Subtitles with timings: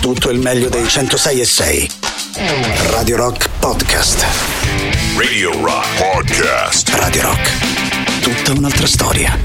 [0.00, 1.90] tutto il meglio dei 106 e 6.
[2.90, 4.24] Radio Rock Podcast.
[5.16, 6.88] Radio Rock Podcast.
[6.94, 8.20] Radio Rock.
[8.20, 9.38] Tutta un'altra storia.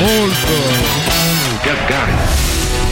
[0.00, 0.88] Molto.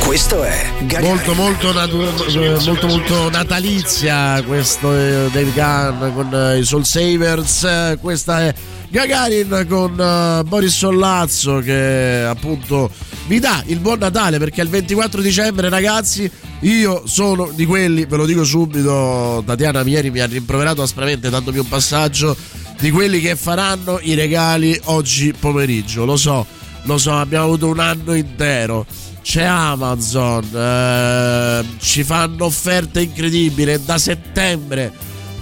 [0.06, 1.08] Questo è Gagarin.
[1.08, 7.96] Molto molto, natu- molto molto natalizia questo è Dave Gunn con eh, i Soul Savers
[8.00, 8.54] questa è
[8.88, 12.88] Gagarin con eh, Boris Sollazzo che appunto
[13.26, 18.16] vi dà il buon Natale perché il 24 dicembre ragazzi io sono di quelli ve
[18.16, 22.34] lo dico subito Tatiana ieri mi ha rimproverato aspramente dandomi un passaggio
[22.78, 26.46] di quelli che faranno i regali oggi pomeriggio lo so
[26.82, 28.86] lo so abbiamo avuto un anno intero
[29.26, 34.92] c'è Amazon, eh, ci fanno offerte incredibili è da settembre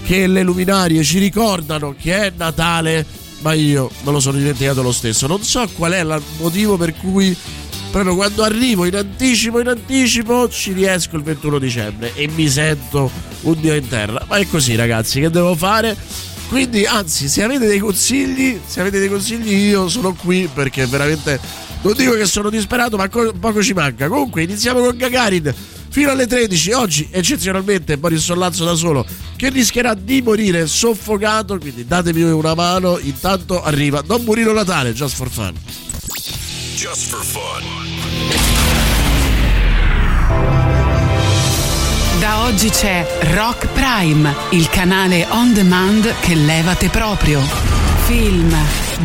[0.07, 3.05] che le luminarie ci ricordano che è Natale,
[3.41, 5.27] ma io me lo sono dimenticato lo stesso.
[5.27, 7.37] Non so qual è il motivo per cui
[7.91, 13.11] proprio quando arrivo in anticipo, in anticipo, ci riesco il 21 dicembre e mi sento
[13.43, 14.25] un dio in terra.
[14.27, 15.95] Ma è così ragazzi, che devo fare?
[16.49, 21.39] Quindi, anzi, se avete dei consigli, se avete dei consigli, io sono qui perché veramente
[21.85, 24.09] non dico che sono disperato, ma co- poco ci manca.
[24.09, 25.55] Comunque, iniziamo con Gagarin
[25.91, 26.73] fino alle 13.
[26.73, 31.59] Oggi, eccezionalmente, Boris Sollazzo da solo, che rischierà di morire soffocato.
[31.59, 32.99] Quindi datemi una mano.
[32.99, 35.55] Intanto arriva Don Burino Natale, just for fun.
[36.75, 37.63] Just for fun.
[42.19, 47.43] Da oggi c'è Rock Prime, il canale on demand che levate proprio.
[48.07, 48.57] Film,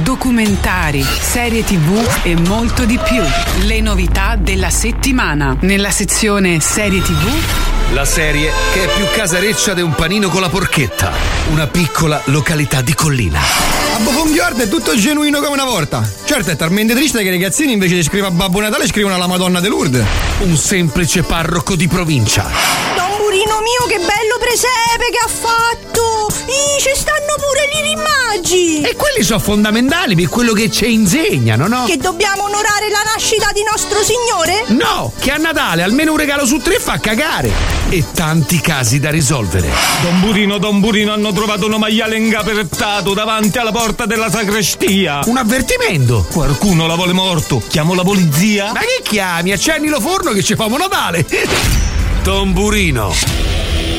[0.04, 3.22] documentari, serie tv e molto di più.
[3.66, 5.58] Le novità della settimana.
[5.62, 10.50] Nella sezione serie tv La serie che è più casareccia di un panino con la
[10.50, 11.12] porchetta.
[11.52, 13.40] Una piccola località di collina.
[13.40, 16.08] A Bofonghioarda è tutto genuino come una volta.
[16.26, 19.28] Certo, è talmente triste che i ragazzini invece di scrivere a Babbo Natale scrivono alla
[19.28, 20.06] Madonna de Lourdes.
[20.40, 22.50] Un semplice parroco di provincia.
[22.96, 23.09] Don
[23.50, 26.28] Burino mio, che bello presepe che ha fatto!
[26.46, 28.82] Ih, ci stanno pure gli rimaggi!
[28.82, 31.86] E quelli sono fondamentali per quello che ci insegnano, no?
[31.86, 34.66] Che dobbiamo onorare la nascita di nostro Signore?
[34.68, 37.52] No, che a Natale almeno un regalo su tre fa cagare.
[37.90, 39.68] E tanti casi da risolvere.
[40.04, 45.22] Don Burino, Don Burino hanno trovato un maiale ingaperettato davanti alla porta della sacrestia.
[45.26, 46.28] Un avvertimento.
[46.32, 47.64] Qualcuno la vuole morto.
[47.68, 48.72] Chiamo la polizia.
[48.74, 49.54] Ma che chiami?
[49.54, 51.98] Accendi lo forno che ci famo Natale.
[52.30, 53.12] Don Burino.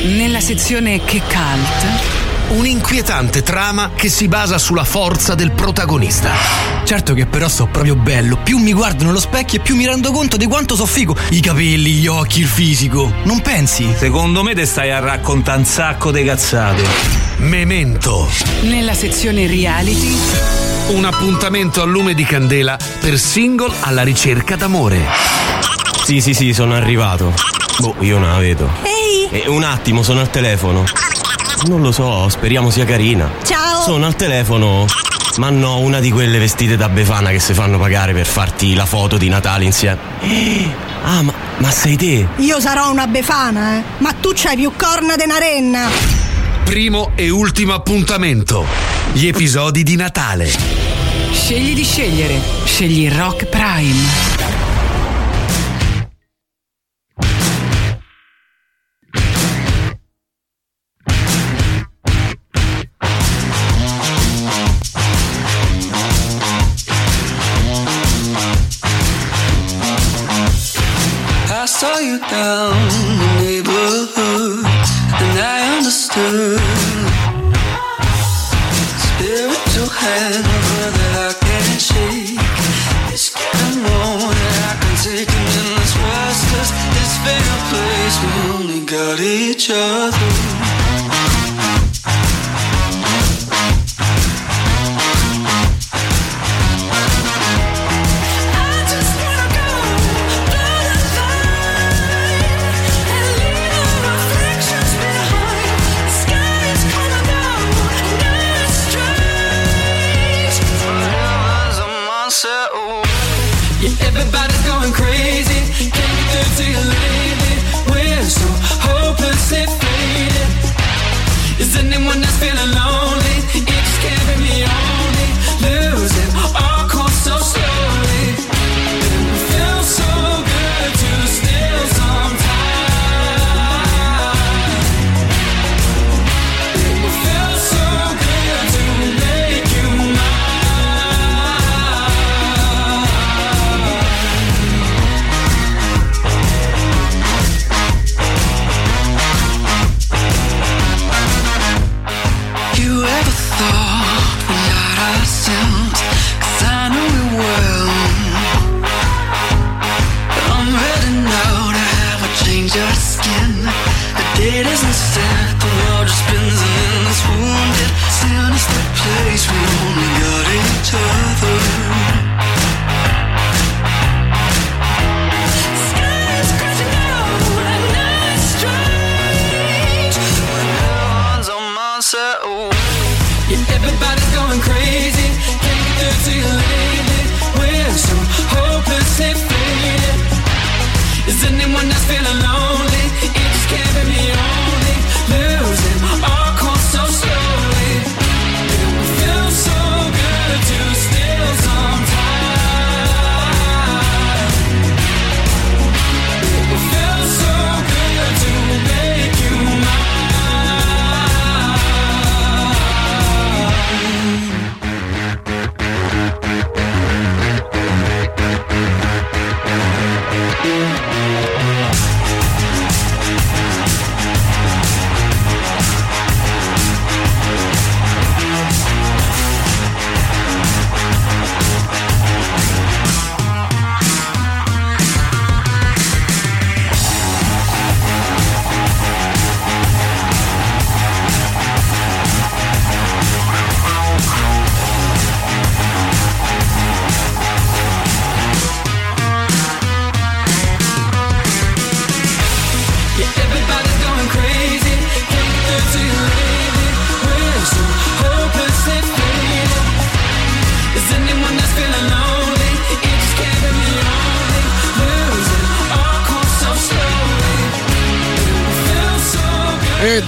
[0.03, 2.55] nella sezione Che Cult.
[2.57, 6.31] Un'inquietante trama che si basa sulla forza del protagonista.
[6.85, 8.37] Certo che però so proprio bello.
[8.37, 11.13] Più mi guardo nello specchio e più mi rendo conto di quanto so figo.
[11.31, 13.13] I capelli, gli occhi, il fisico.
[13.23, 13.93] Non pensi?
[13.97, 16.83] Secondo me te stai a raccontare un sacco di cazzate.
[17.39, 18.29] Memento.
[18.61, 20.15] Nella sezione Reality
[20.93, 25.70] Un appuntamento a lume di candela per single alla ricerca d'amore.
[26.11, 27.33] Sì, sì, sì, sono arrivato.
[27.79, 28.69] Boh, io non la vedo.
[28.83, 30.83] Ehi, E un attimo, sono al telefono.
[31.67, 33.31] Non lo so, speriamo sia carina.
[33.45, 33.81] ciao!
[33.81, 34.87] Sono al telefono.
[35.37, 38.85] Ma no, una di quelle vestite da befana che si fanno pagare per farti la
[38.85, 39.97] foto di Natale insieme.
[41.03, 42.27] Ah, ma, ma sei te?
[42.39, 43.83] Io sarò una befana, eh!
[43.99, 45.87] Ma tu c'hai più corna di una renna!
[46.65, 48.65] Primo e ultimo appuntamento.
[49.13, 50.51] Gli episodi di Natale.
[51.31, 52.37] Scegli di scegliere.
[52.65, 54.40] Scegli Rock Prime.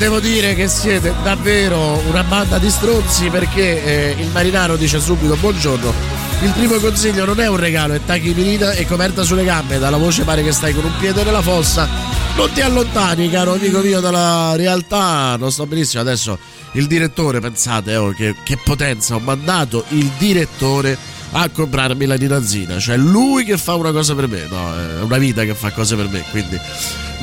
[0.04, 5.38] Devo dire che siete davvero una banda di stronzi perché eh, il marinaro dice subito
[5.38, 5.94] buongiorno.
[6.42, 9.80] Il primo consiglio non è un regalo, è tachipirina e coperta sulle gambe.
[9.80, 11.88] Dalla voce pare che stai con un piede nella fossa.
[12.36, 15.38] Non ti allontani, caro amico mio, dalla realtà.
[15.38, 16.02] Non sto benissimo.
[16.02, 16.38] Adesso
[16.74, 19.16] il direttore, pensate, oh, che, che potenza.
[19.16, 20.98] Ho mandato il direttore
[21.32, 22.78] a comprarmi la ninazina.
[22.78, 24.48] Cioè lui che fa una cosa per me.
[24.50, 26.26] No, è una vita che fa cose per me.
[26.30, 26.60] Quindi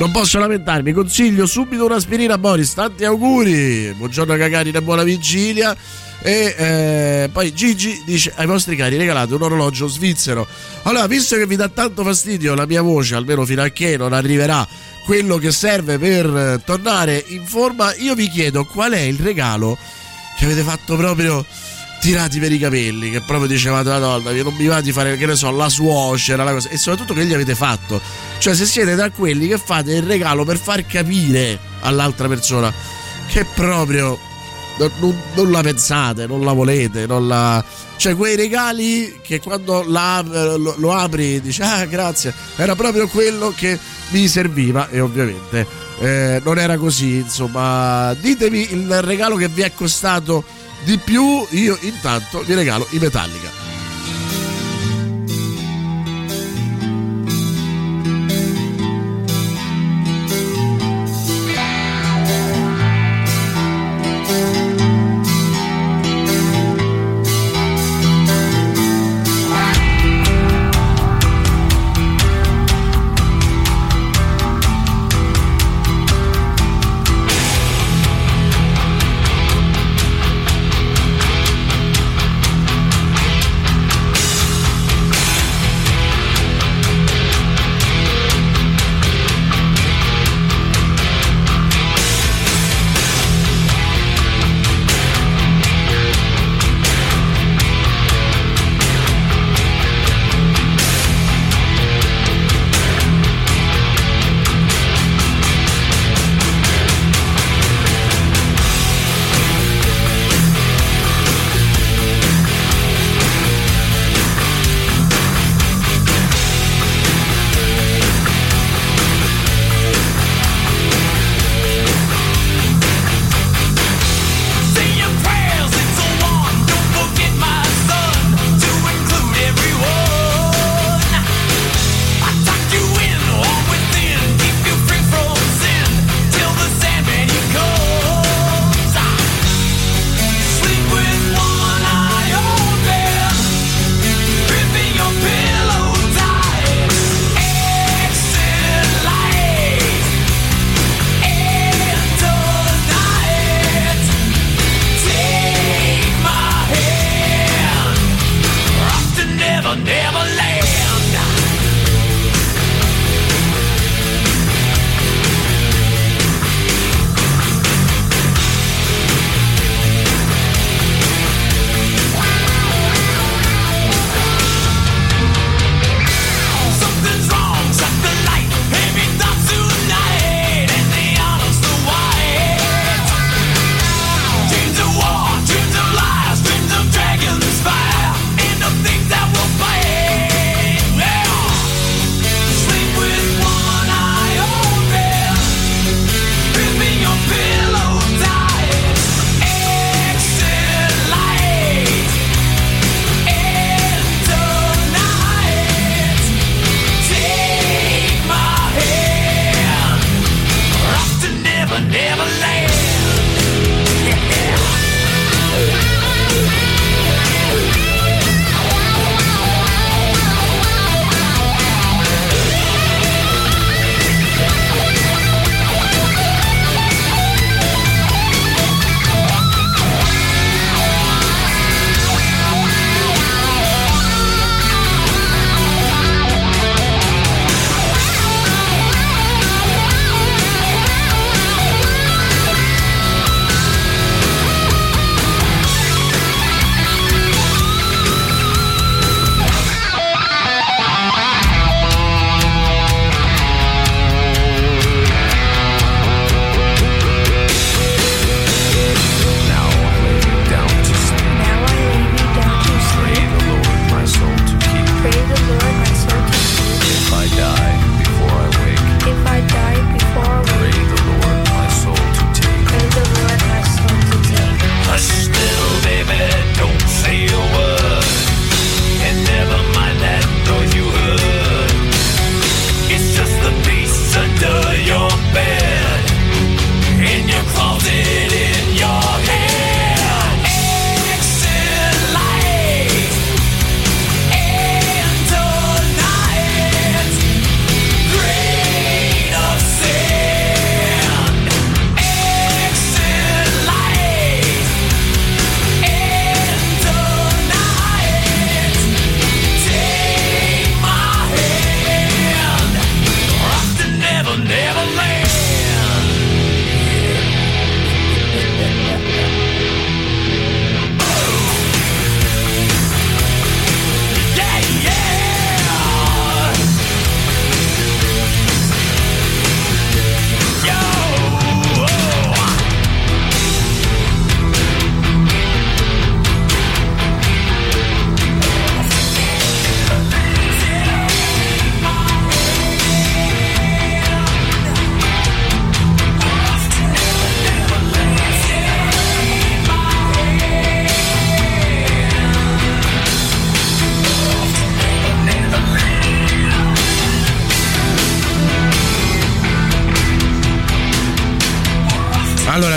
[0.01, 0.93] non posso lamentarmi.
[0.93, 2.73] Consiglio subito un'aspirina Boris.
[2.73, 3.93] Tanti auguri.
[3.95, 5.77] Buongiorno Cagari e buona vigilia.
[6.23, 10.47] E eh, poi Gigi dice ai vostri cari regalate un orologio svizzero.
[10.83, 14.11] Allora, visto che vi dà tanto fastidio la mia voce, almeno fino a che non
[14.11, 14.67] arriverà
[15.05, 19.77] quello che serve per eh, tornare in forma, io vi chiedo qual è il regalo
[20.35, 21.45] che avete fatto proprio
[22.01, 25.25] tirati per i capelli, che proprio dicevate madonna, che non mi va di fare, che
[25.27, 28.01] ne so, la suocera, la cosa, e soprattutto che gli avete fatto.
[28.39, 32.73] Cioè, se siete tra quelli che fate il regalo per far capire all'altra persona
[33.27, 34.17] che proprio
[34.77, 37.63] non, non- non la pensate, non la volete, non la...
[37.97, 43.53] Cioè quei regali che quando la- lo, lo apri dici ah grazie, era proprio quello
[43.55, 43.77] che
[44.09, 45.67] mi serviva e ovviamente
[45.99, 50.43] eh, non era così, insomma ditemi il regalo che vi è costato
[50.83, 53.60] di più, io intanto vi regalo i Metallica.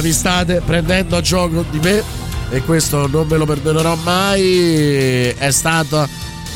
[0.04, 2.02] Vi state prendendo a gioco di me
[2.50, 5.28] e questo non me lo perdonerò mai.
[5.30, 6.06] È stata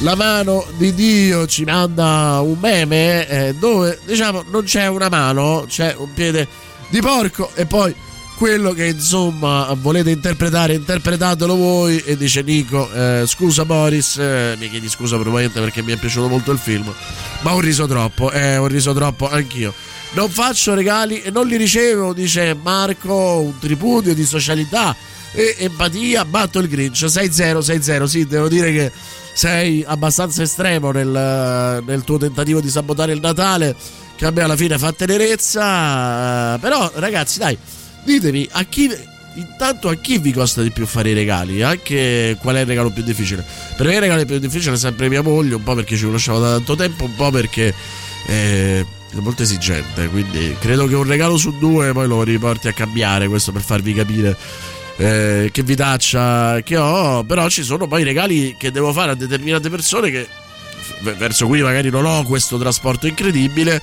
[0.01, 5.65] la mano di Dio, ci manda un meme eh, dove diciamo non c'è una mano,
[5.67, 6.47] c'è un piede
[6.91, 7.95] di porco e poi
[8.37, 14.69] quello che insomma volete interpretare, interpretatelo voi e dice Nico, eh, scusa Boris, eh, mi
[14.69, 16.93] chiedi scusa probabilmente perché mi è piaciuto molto il film,
[17.41, 19.73] ma ho riso troppo, eh, ho riso troppo anch'io.
[20.13, 24.97] Non faccio regali e non li ricevo, dice Marco, un tripudio di socialità
[25.33, 27.05] e empatia, batto il Grinch.
[27.05, 28.91] 6-0, 6-0, sì, devo dire che
[29.33, 33.77] sei abbastanza estremo nel, nel tuo tentativo di sabotare il Natale,
[34.17, 37.57] che a me alla fine fa tenerezza, eh, però ragazzi dai,
[38.03, 38.91] ditemi a chi
[39.35, 41.63] intanto a chi vi costa di più fare i regali?
[41.63, 43.45] Anche qual è il regalo più difficile?
[43.77, 46.41] Per me il regalo più difficile è sempre mia moglie un po' perché ci conosciamo
[46.41, 47.73] da tanto tempo un po' perché
[48.27, 48.85] eh,
[49.15, 53.53] molto esigente quindi credo che un regalo su due poi lo riporti a cambiare questo
[53.53, 54.37] per farvi capire
[54.97, 59.71] eh, che vitaccia che ho però ci sono poi regali che devo fare a determinate
[59.71, 60.29] persone che
[61.17, 63.83] verso cui magari non ho questo trasporto incredibile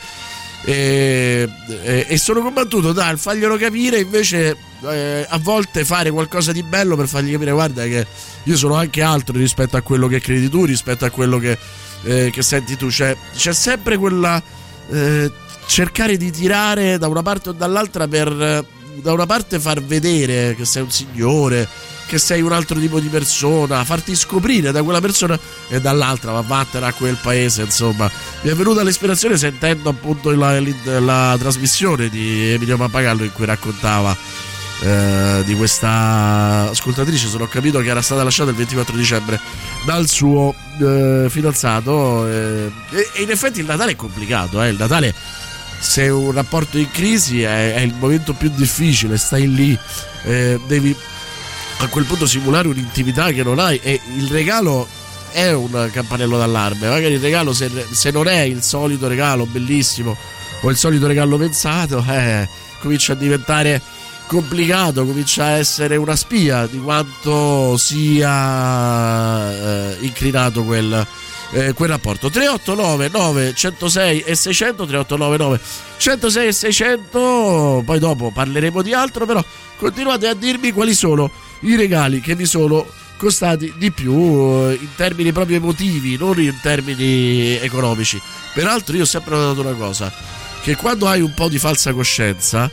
[0.64, 1.48] e,
[1.84, 4.58] e- e sono combattuto dal farglielo capire invece
[4.90, 8.06] eh, a volte fare qualcosa di bello per fargli capire guarda che
[8.44, 11.58] io sono anche altro rispetto a quello che credi tu rispetto a quello che,
[12.04, 14.42] eh, che senti tu cioè, c'è sempre quella
[14.92, 15.32] eh,
[15.68, 18.66] cercare di tirare da una parte o dall'altra per eh,
[19.02, 21.68] da una parte far vedere che sei un signore
[22.08, 25.38] che sei un altro tipo di persona, farti scoprire da quella persona
[25.68, 27.64] e dall'altra va vattene a quel paese.
[27.64, 28.10] Insomma,
[28.42, 33.46] mi è venuta l'ispirazione sentendo appunto la, la- la trasmissione di Emilio Pappagallo in cui
[33.46, 34.16] raccontava
[34.82, 37.28] eh, di questa ascoltatrice.
[37.28, 39.40] Sono capito che era stata lasciata il 24 dicembre
[39.86, 42.28] dal suo eh, fidanzato.
[42.28, 44.62] eh, e, in effetti il Natale è complicato.
[44.62, 45.14] eh, Il Natale
[45.80, 49.78] se un rapporto in crisi è, è il momento più difficile, stai lì,
[50.24, 50.96] eh, devi
[51.80, 54.88] a quel punto simulare un'intimità che non hai e il regalo
[55.32, 60.16] è un campanello d'allarme, magari il regalo se, se non è il solito regalo bellissimo
[60.62, 62.04] o il solito regalo pensato,
[62.80, 63.82] comincia a diventare
[64.28, 71.06] complicato, comincia a essere una spia di quanto sia eh, inclinato quel,
[71.52, 72.30] eh, quel rapporto.
[72.30, 75.60] 389 9 106 e 600 389 9
[75.98, 79.44] 106 e 600 poi dopo parleremo di altro però
[79.78, 82.86] continuate a dirmi quali sono i regali che vi sono
[83.18, 88.22] costati di più eh, in termini proprio emotivi non in termini economici.
[88.54, 90.12] Peraltro io ho sempre notato una cosa
[90.62, 92.72] che quando hai un po' di falsa coscienza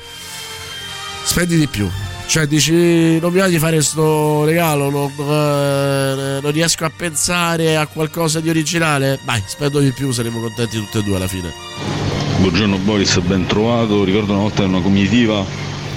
[1.23, 1.89] spendi di più
[2.27, 7.77] cioè dici non mi va di fare questo regalo non, eh, non riesco a pensare
[7.77, 12.11] a qualcosa di originale vai spendo di più saremo contenti tutti e due alla fine
[12.43, 14.03] Buongiorno Boris, ben trovato.
[14.03, 15.45] Ricordo una volta in una comitiva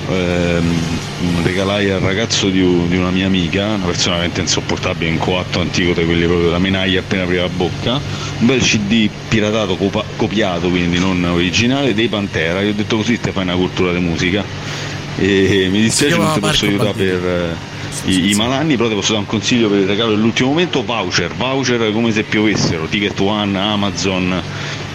[0.09, 5.59] ehm, regalai al ragazzo di, di una mia amica, una persona veramente insopportabile, un coatto
[5.59, 7.99] antico di quelli proprio da menaglia appena apriva la bocca,
[8.39, 12.61] un bel CD piratato, copa- copiato, quindi non originale, dei Pantera.
[12.61, 14.43] Io ho detto così te fai una cultura di musica.
[15.17, 17.55] E mi dispiace non ti posso aiutare per eh,
[18.11, 21.33] i, i malanni, però ti posso dare un consiglio per il regalo dell'ultimo momento, voucher,
[21.35, 24.41] voucher come se piovessero, Ticket One, Amazon,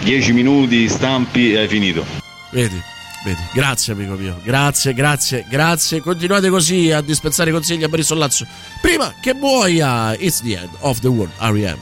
[0.03, 2.05] 10 minuti, stampi e hai finito.
[2.51, 2.81] vedi
[3.23, 3.41] vedi.
[3.53, 4.39] Grazie amico mio.
[4.43, 6.01] Grazie grazie grazie.
[6.01, 8.45] Continuate così a dispensare consigli a Boris Sollazzo.
[8.81, 11.77] Prima che muoia it's the end of the world R.E.M.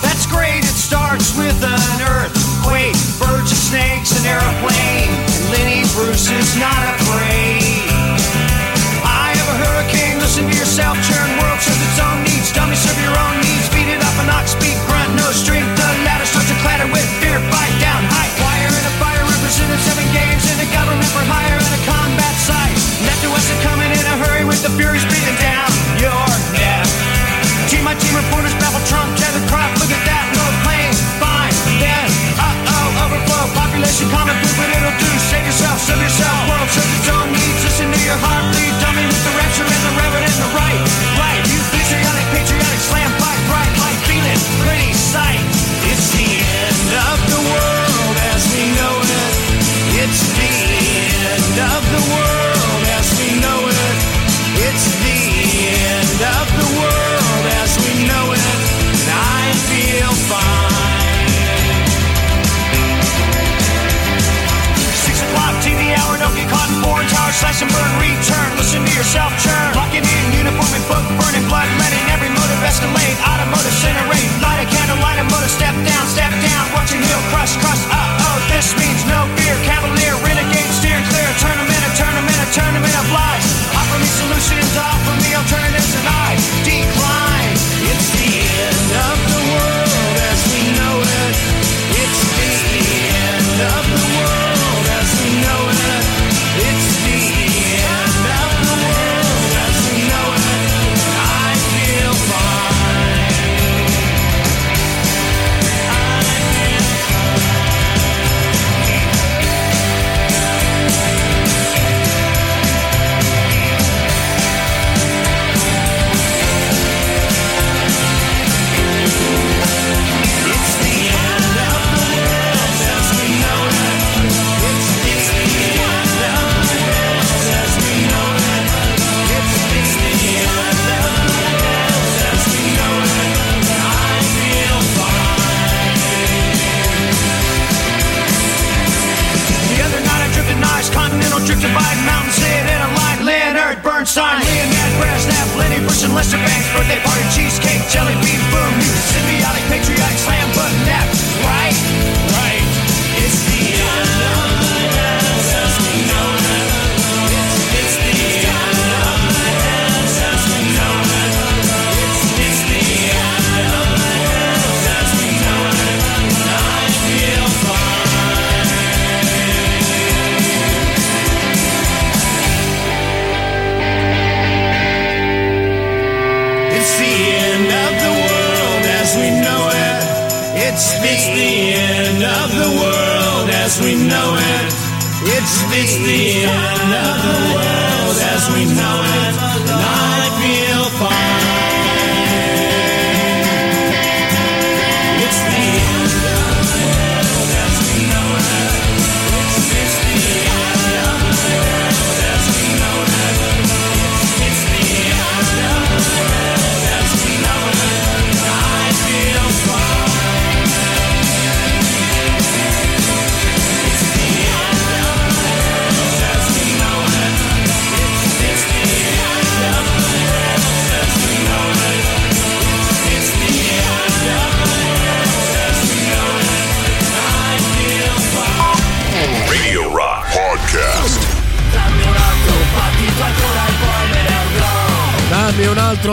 [0.00, 4.83] That's great, it starts with an earthquake, birds and snakes, an airplane.
[6.04, 7.88] Bruce is not afraid.
[9.08, 12.52] I have a hurricane, listen to yourself, churn world serves its own needs.
[12.52, 13.33] Dummy serve your own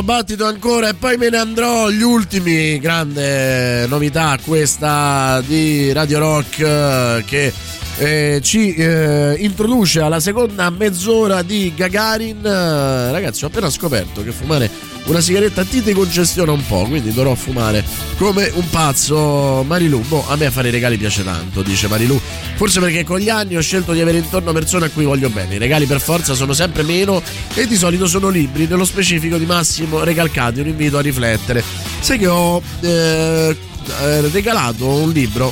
[0.03, 1.89] battito ancora e poi me ne andrò.
[1.89, 7.53] Gli ultimi, grande novità questa di Radio Rock eh, che
[7.97, 12.45] eh, ci eh, introduce alla seconda mezz'ora di Gagarin.
[12.45, 14.69] Eh, ragazzi, ho appena scoperto che fumare
[15.05, 17.83] una sigaretta ti decongestiona un po', quindi dovrò fumare
[18.17, 19.63] come un pazzo.
[19.65, 22.20] Marilu, boh, a me fare i regali piace tanto, dice Marilu.
[22.61, 25.55] Forse perché con gli anni ho scelto di avere intorno persone a cui voglio bene.
[25.55, 27.19] I regali per forza sono sempre meno
[27.55, 31.63] e di solito sono libri, nello specifico di Massimo Recalcati, un invito a riflettere.
[32.01, 33.57] Sai che ho eh,
[34.01, 35.51] eh, regalato un libro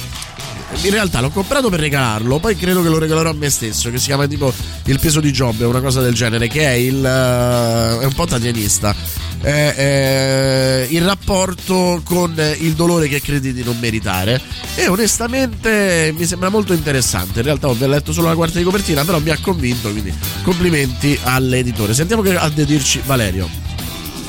[0.82, 3.98] in realtà l'ho comprato per regalarlo, poi credo che lo regalerò a me stesso, che
[3.98, 4.54] si chiama tipo
[4.86, 8.26] Il peso di Giobbe, una cosa del genere, che è il eh, è un po'
[8.26, 8.96] tatianista.
[9.42, 14.42] È, è il rapporto con il dolore che credi di non meritare.
[14.76, 17.40] E onestamente mi sembra molto interessante.
[17.40, 20.14] In realtà ho letto solo la quarta di copertina però mi ha convinto quindi
[20.44, 21.94] complimenti all'editore.
[21.94, 23.48] Sentiamo che ha da dirci Valerio.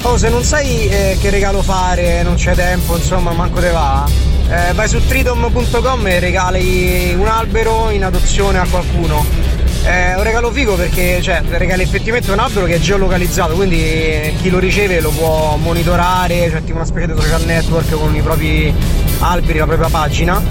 [0.02, 4.08] Oh, se non sai eh, che regalo fare, non c'è tempo, insomma, manco te va,
[4.50, 9.24] eh, vai su tridom.com e regali un albero in adozione a qualcuno.
[9.82, 14.34] È un regalo figo perché cioè, regali effettivamente un albero che è geolocalizzato, quindi eh,
[14.40, 18.20] chi lo riceve lo può monitorare, cioè tipo una specie di social network con i
[18.22, 18.74] propri
[19.20, 20.42] alberi, la propria pagina.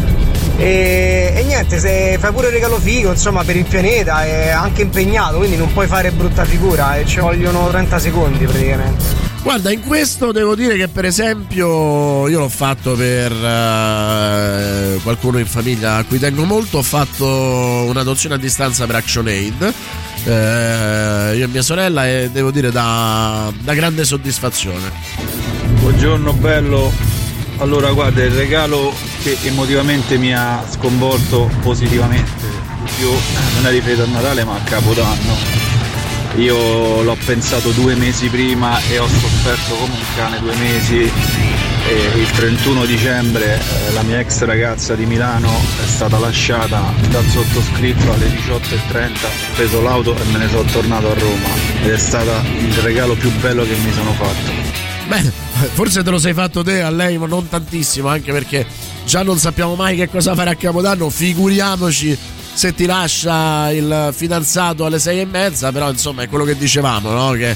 [0.56, 4.82] E, e niente, se fai pure il regalo figo, insomma, per il pianeta è anche
[4.82, 9.29] impegnato, quindi non puoi fare brutta figura e ci vogliono 30 secondi praticamente.
[9.42, 15.46] Guarda, in questo devo dire che per esempio io l'ho fatto per eh, qualcuno in
[15.46, 19.74] famiglia a cui tengo molto, ho fatto un'adozione a distanza per ActionAid,
[20.26, 24.92] eh, io e mia sorella e devo dire da, da grande soddisfazione.
[25.80, 26.92] Buongiorno bello.
[27.58, 32.48] Allora guarda, il regalo che emotivamente mi ha sconvolto positivamente
[32.98, 33.10] più
[33.56, 35.79] non è riferito a Natale ma a Capodanno.
[36.36, 41.12] Io l'ho pensato due mesi prima e ho sofferto come un cane due mesi.
[41.88, 47.26] E il 31 dicembre eh, la mia ex ragazza di Milano è stata lasciata dal
[47.26, 51.48] sottoscritto alle 18.30, ho preso l'auto e me ne sono tornato a Roma
[51.82, 54.52] ed è stato il regalo più bello che mi sono fatto.
[55.08, 55.32] Beh,
[55.74, 58.66] forse te lo sei fatto te a lei, ma non tantissimo, anche perché
[59.06, 62.18] già non sappiamo mai che cosa fare a Capodanno, figuriamoci
[62.60, 67.10] se ti lascia il fidanzato alle sei e mezza, però insomma è quello che dicevamo,
[67.10, 67.32] no?
[67.32, 67.56] Che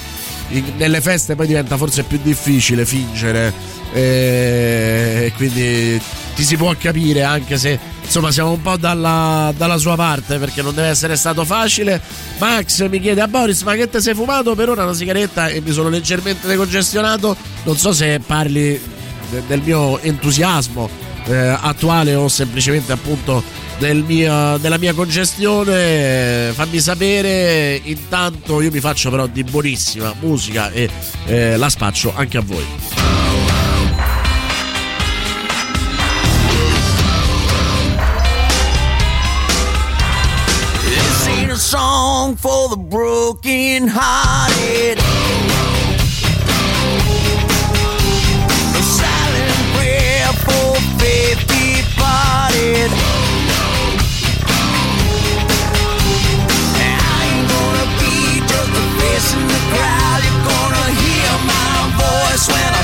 [0.51, 3.51] in- nelle feste poi diventa forse più difficile fingere
[3.91, 6.01] e quindi
[6.35, 10.61] ti si può capire anche se insomma siamo un po' dalla, dalla sua parte perché
[10.61, 11.99] non deve essere stato facile.
[12.37, 15.59] Max mi chiede a Boris ma che te sei fumato per ora una sigaretta e
[15.59, 18.79] mi sono leggermente decongestionato, non so se parli
[19.29, 20.89] de- del mio entusiasmo
[21.25, 23.43] eh, attuale o semplicemente appunto
[23.83, 30.71] del mio- della mia congestione fammi sapere intanto io mi faccio però di buonissima musica
[30.71, 30.89] e
[31.25, 32.65] eh, la spaccio anche a voi
[41.55, 45.42] song for the broken hearted.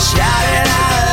[0.09, 1.08] Shout it out.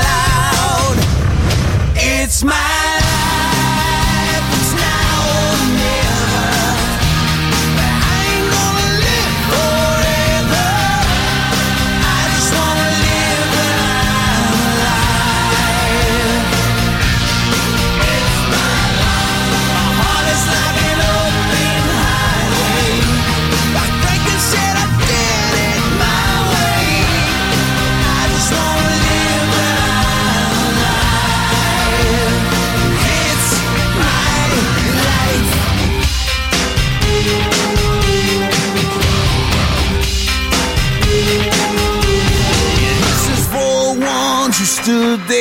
[44.86, 45.35] today.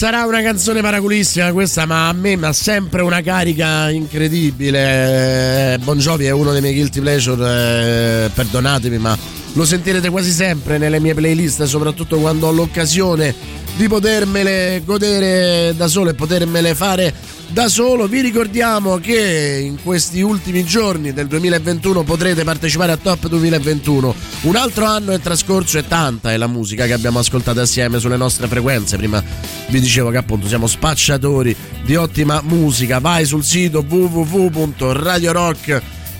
[0.00, 5.74] Sarà una canzone paraculissima questa, ma a me ha sempre una carica incredibile.
[5.74, 9.14] Eh, Bon Jovi è uno dei miei guilty pleasure, eh, perdonatemi, ma
[9.52, 13.34] lo sentirete quasi sempre nelle mie playlist, soprattutto quando ho l'occasione
[13.76, 17.12] di potermele godere da solo e potermele fare
[17.52, 18.06] da solo.
[18.06, 24.14] Vi ricordiamo che in questi ultimi giorni del 2021 potrete partecipare a Top 2021.
[24.42, 28.16] Un altro anno è trascorso e tanta è la musica che abbiamo ascoltato assieme sulle
[28.16, 28.96] nostre frequenze.
[28.96, 29.22] Prima
[29.68, 32.98] vi dicevo che appunto siamo spacciatori di ottima musica.
[32.98, 33.82] Vai sul sito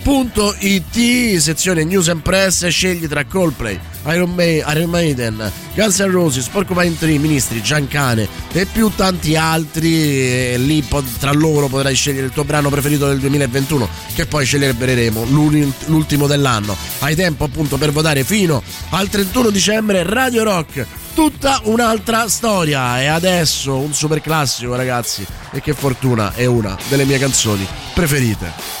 [0.03, 6.47] www.radiorock.it, sezione News and Press, scegli tra Coldplay, Iron, May, Iron Maiden, Guns N' Roses,
[6.47, 9.93] Porcupine Tree, Ministri, Giancane e più tanti altri.
[9.93, 10.83] E lì
[11.19, 16.75] tra loro potrai scegliere il tuo brano preferito del 2021, che poi celebreremo l'ultimo dell'anno.
[16.99, 20.03] Hai tempo appunto per votare fino al 31 dicembre.
[20.03, 22.99] Radio Rock, tutta un'altra storia.
[23.01, 25.25] E adesso un super classico, ragazzi.
[25.51, 28.80] E che fortuna, è una delle mie canzoni preferite.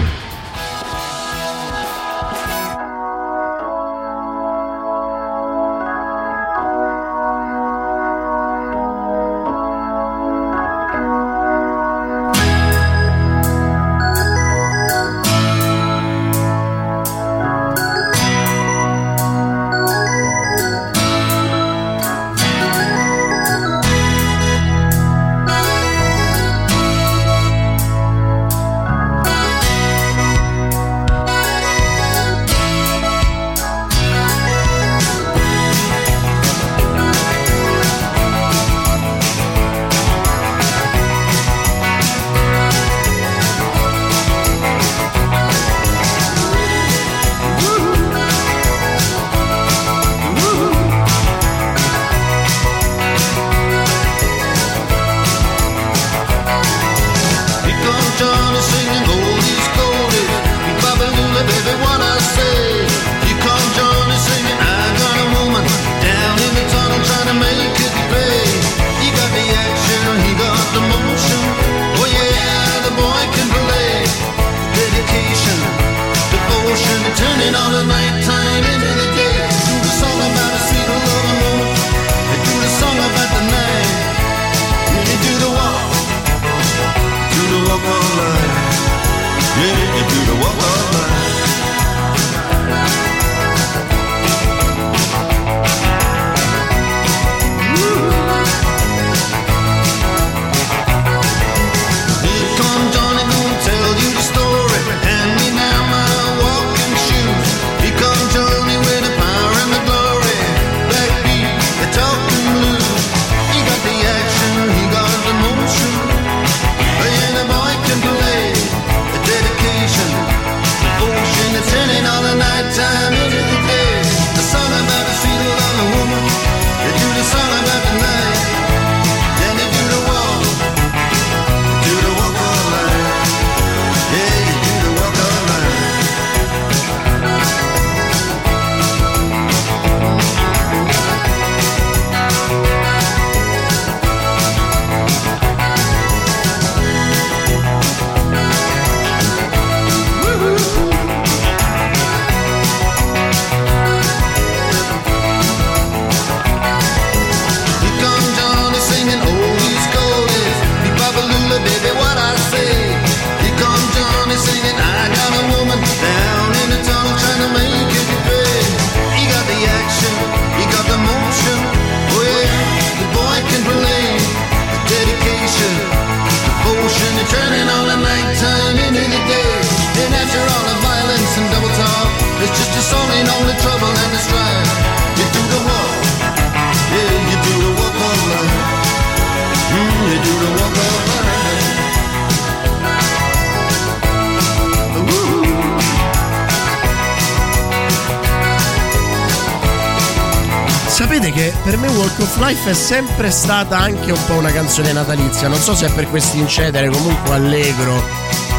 [202.91, 205.47] Sempre stata anche un po' una canzone natalizia.
[205.47, 208.03] Non so se è per questo incedere, comunque allegro,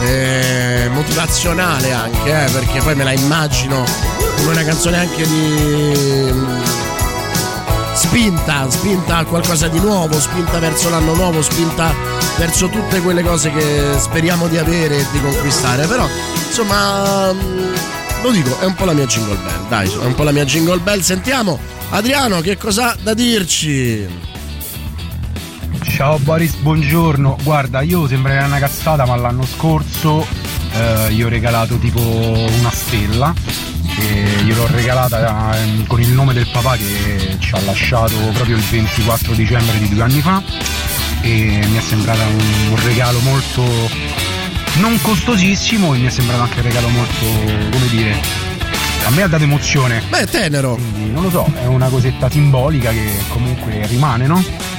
[0.04, 3.84] eh, motivazionale anche, eh, perché poi me la immagino
[4.38, 6.32] come una canzone anche di.
[6.32, 6.62] mm,
[7.92, 11.92] Spinta, spinta a qualcosa di nuovo, spinta verso l'anno nuovo, spinta
[12.38, 15.86] verso tutte quelle cose che speriamo di avere e di conquistare.
[15.86, 16.08] Però,
[16.46, 17.74] insomma, mm,
[18.22, 20.46] lo dico, è un po' la mia jingle bell, dai, è un po' la mia
[20.46, 21.00] jingle bell.
[21.00, 24.08] Sentiamo Adriano che cosa da dirci.
[25.82, 27.36] Ciao Boris, buongiorno.
[27.42, 30.26] Guarda, io sembrerà una cazzata, ma l'anno scorso
[30.72, 33.34] eh, gli ho regalato tipo una stella
[33.98, 38.62] e gliel'ho regalata eh, con il nome del papà che ci ha lasciato proprio il
[38.62, 40.42] 24 dicembre di due anni fa
[41.20, 43.62] e mi è sembrata un, un regalo molto
[44.76, 47.26] non costosissimo e mi è sembrato anche un regalo molto,
[47.70, 48.18] come dire,
[49.04, 50.02] a me ha dato emozione.
[50.08, 50.74] Beh, tenero.
[50.74, 54.70] Quindi non lo so, è una cosetta simbolica che comunque rimane, no?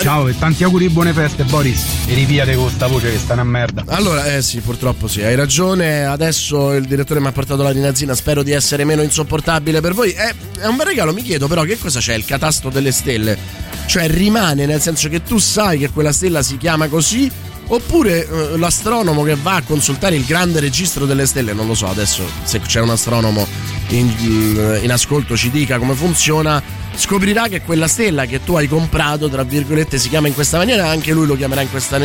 [0.00, 3.44] Ciao e tanti auguri buone feste Boris e ripiate con sta voce che sta una
[3.44, 6.04] merda Allora, eh sì, purtroppo sì, hai ragione.
[6.04, 8.14] Adesso il direttore mi ha portato la rinazzina.
[8.14, 10.10] Spero di essere meno insopportabile per voi.
[10.10, 12.14] È, è un bel regalo, mi chiedo però che cosa c'è?
[12.14, 13.38] Il catasto delle stelle.
[13.86, 17.30] Cioè, rimane nel senso che tu sai che quella stella si chiama così.
[17.68, 21.86] Oppure eh, l'astronomo che va a consultare il grande registro delle stelle, non lo so
[21.88, 23.46] adesso se c'è un astronomo
[23.88, 26.62] in, in ascolto ci dica come funziona,
[26.94, 30.88] scoprirà che quella stella che tu hai comprato, tra virgolette, si chiama in questa maniera,
[30.88, 31.26] anche lui
[31.62, 31.98] in questa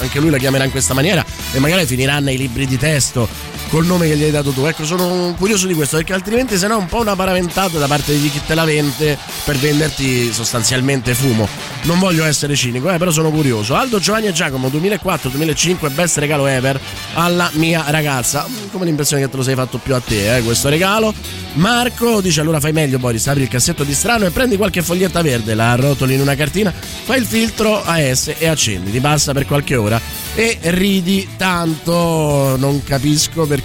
[0.00, 3.28] anche lui la chiamerà in questa maniera e magari finirà nei libri di testo
[3.70, 4.64] col nome che gli hai dato tu.
[4.66, 8.18] Ecco, sono curioso di questo, perché altrimenti sennò è un po' una paraventata da parte
[8.18, 11.48] di chi te la vende per venderti sostanzialmente fumo.
[11.82, 13.76] Non voglio essere cinico, eh, però sono curioso.
[13.76, 16.78] Aldo Giovanni e Giacomo 2004-2005 best regalo ever
[17.14, 18.46] alla mia ragazza.
[18.46, 21.14] Mm, Come l'impressione che te lo sei fatto più a te, eh, questo regalo.
[21.54, 25.20] Marco dice allora fai meglio Boris, apri il cassetto di strano e prendi qualche foglietta
[25.22, 29.46] verde, la arrotoli in una cartina, fai il filtro AS e accendi, ti basta per
[29.46, 30.00] qualche ora
[30.34, 33.59] e ridi tanto, non capisco perché.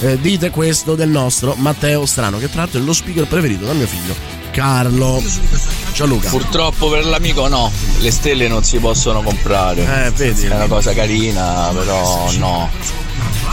[0.00, 3.76] Eh, dite questo del nostro Matteo Strano, che tra l'altro è lo speaker preferito dal
[3.76, 4.14] mio figlio
[4.56, 5.22] Carlo.
[5.92, 6.30] Ciao Luca.
[6.30, 10.06] Purtroppo per l'amico no, le stelle non si possono comprare.
[10.06, 10.46] Eh, vedi.
[10.46, 12.70] È una cosa carina, però no.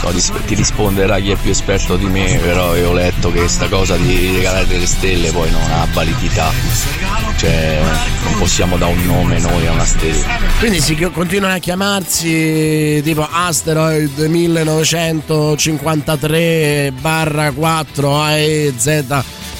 [0.04, 0.12] So,
[0.44, 3.96] ti, risponderà chi è più esperto di me, però io ho letto che sta cosa
[3.96, 6.50] di regalare le stelle poi non ha validità.
[7.38, 7.80] Cioè,
[8.24, 10.36] non possiamo dare un nome noi a una stella.
[10.58, 19.04] Quindi si continuano a chiamarsi tipo Asteroid 1953 barra 4 AEZ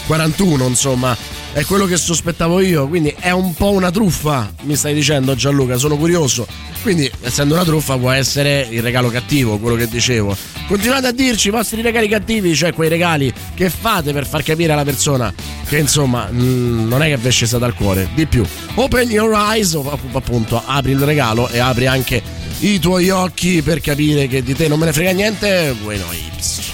[0.07, 1.17] 41, insomma.
[1.55, 5.77] È quello che sospettavo io, quindi è un po' una truffa, mi stai dicendo Gianluca,
[5.77, 6.45] sono curioso.
[6.83, 10.37] Quindi, essendo una truffa, può essere il regalo cattivo, quello che dicevo.
[10.67, 14.73] Continuate a dirci i vostri regali cattivi, cioè quei regali che fate per far capire
[14.73, 15.33] alla persona
[15.69, 18.09] che insomma mm, non è che vi è scesa dal cuore.
[18.17, 18.45] Di più,
[18.75, 19.79] open your eyes,
[20.13, 22.21] appunto apri il regalo e apri anche
[22.61, 25.73] i tuoi occhi per capire che di te non me ne frega niente.
[25.81, 26.73] Bueno, ips.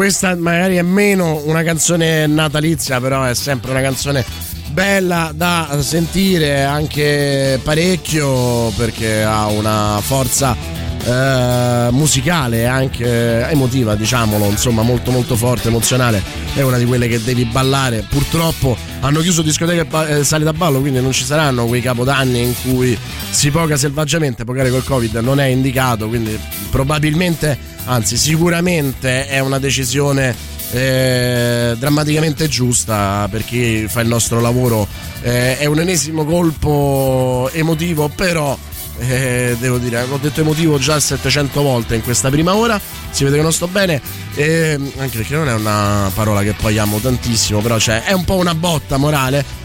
[0.00, 4.24] Questa magari è meno una canzone natalizia, però è sempre una canzone
[4.70, 10.56] bella da sentire anche parecchio perché ha una forza
[11.04, 16.22] eh, musicale e anche emotiva, diciamolo, insomma, molto molto forte, emozionale.
[16.54, 18.04] È una di quelle che devi ballare.
[18.08, 22.42] Purtroppo hanno chiuso discoteche e eh, sale da ballo, quindi non ci saranno quei capodanni
[22.42, 22.96] in cui
[23.30, 26.38] si poca selvaggiamente, pogare col Covid non è indicato, quindi
[26.70, 30.34] probabilmente, anzi sicuramente è una decisione
[30.72, 34.86] eh, drammaticamente giusta per chi fa il nostro lavoro.
[35.22, 38.56] Eh, è un ennesimo colpo emotivo, però
[39.00, 42.80] eh, devo dire, l'ho detto emotivo già 700 volte in questa prima ora.
[43.10, 44.00] Si vede che non sto bene,
[44.34, 48.24] eh, anche perché non è una parola che poi amo tantissimo, però cioè, è un
[48.24, 49.58] po' una botta morale.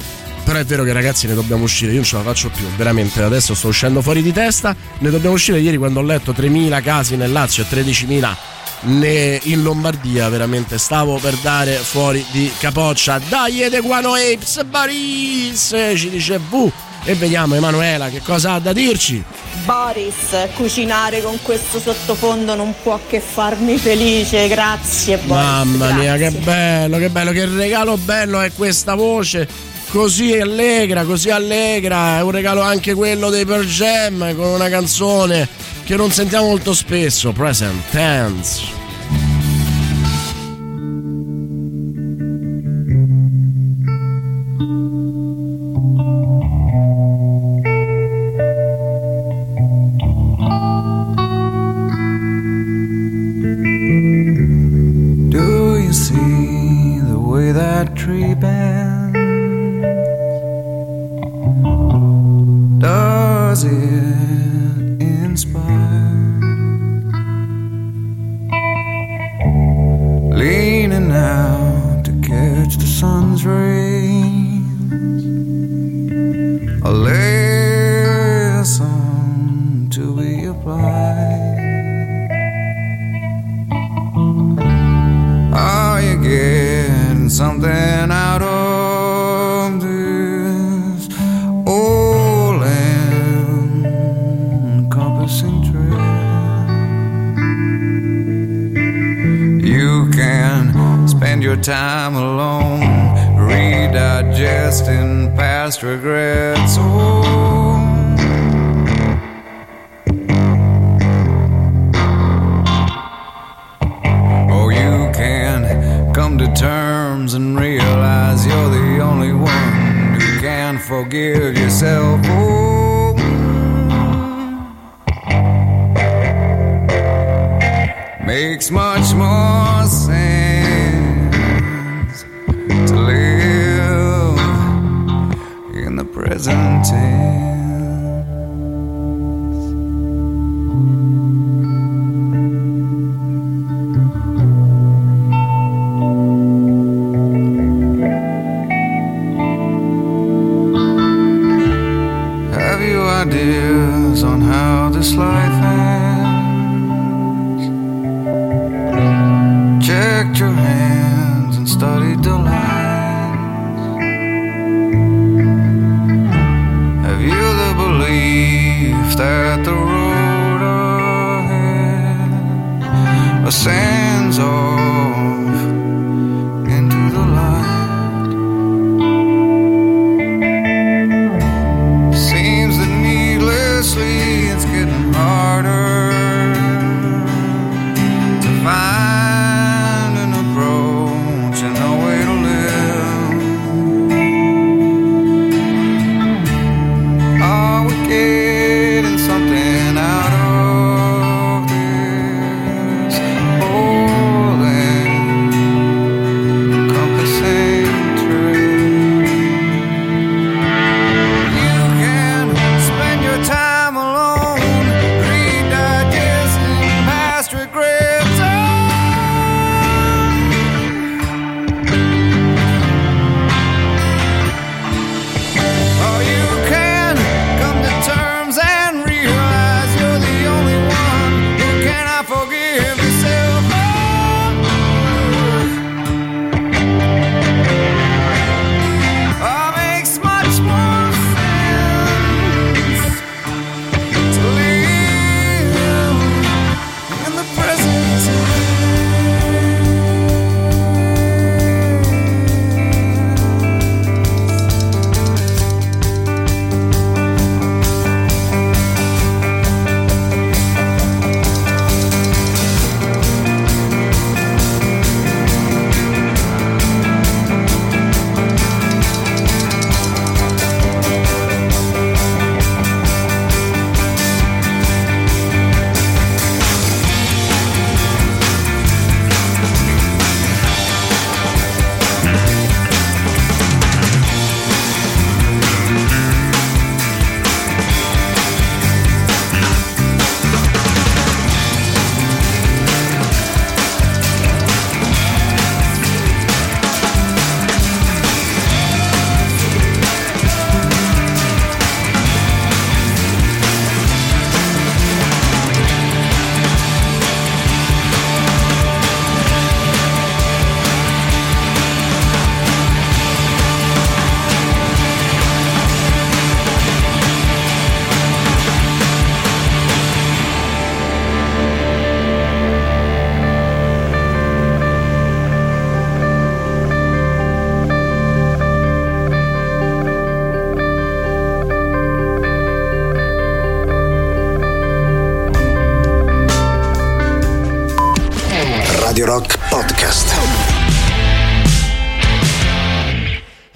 [0.45, 3.21] Però è vero che ragazzi ne dobbiamo uscire, io non ce la faccio più, veramente.
[3.21, 5.59] Adesso sto uscendo fuori di testa, ne dobbiamo uscire.
[5.59, 8.35] Ieri quando ho letto 3.000 casi nel Lazio e 13.000
[8.81, 13.19] ne- in Lombardia, veramente stavo per dare fuori di capoccia.
[13.27, 16.71] Dai Edeguano Apes Baris, ci dice V
[17.05, 19.23] e vediamo Emanuela che cosa ha da dirci.
[19.63, 25.43] Boris, cucinare con questo sottofondo non può che farmi felice, grazie Boris.
[25.43, 26.39] Mamma mia, che grazie.
[26.39, 29.47] bello, che bello, che regalo bello è questa voce.
[29.89, 32.17] Così allegra, così allegra.
[32.17, 35.47] È un regalo anche quello dei Pearl Jam con una canzone
[35.85, 37.31] che non sentiamo molto spesso.
[37.31, 38.74] Present Tense.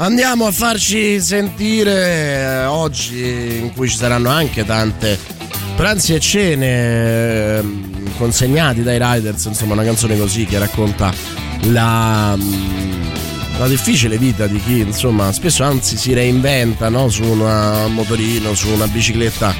[0.09, 5.19] Andiamo a farci sentire eh, oggi, in cui ci saranno anche tante
[5.75, 11.13] pranzi e cene ehm, consegnati dai Riders, insomma una canzone così che racconta
[11.65, 13.03] la, mm,
[13.59, 17.07] la difficile vita di chi insomma spesso anzi si reinventa no?
[17.09, 19.53] su un motorino, su una bicicletta.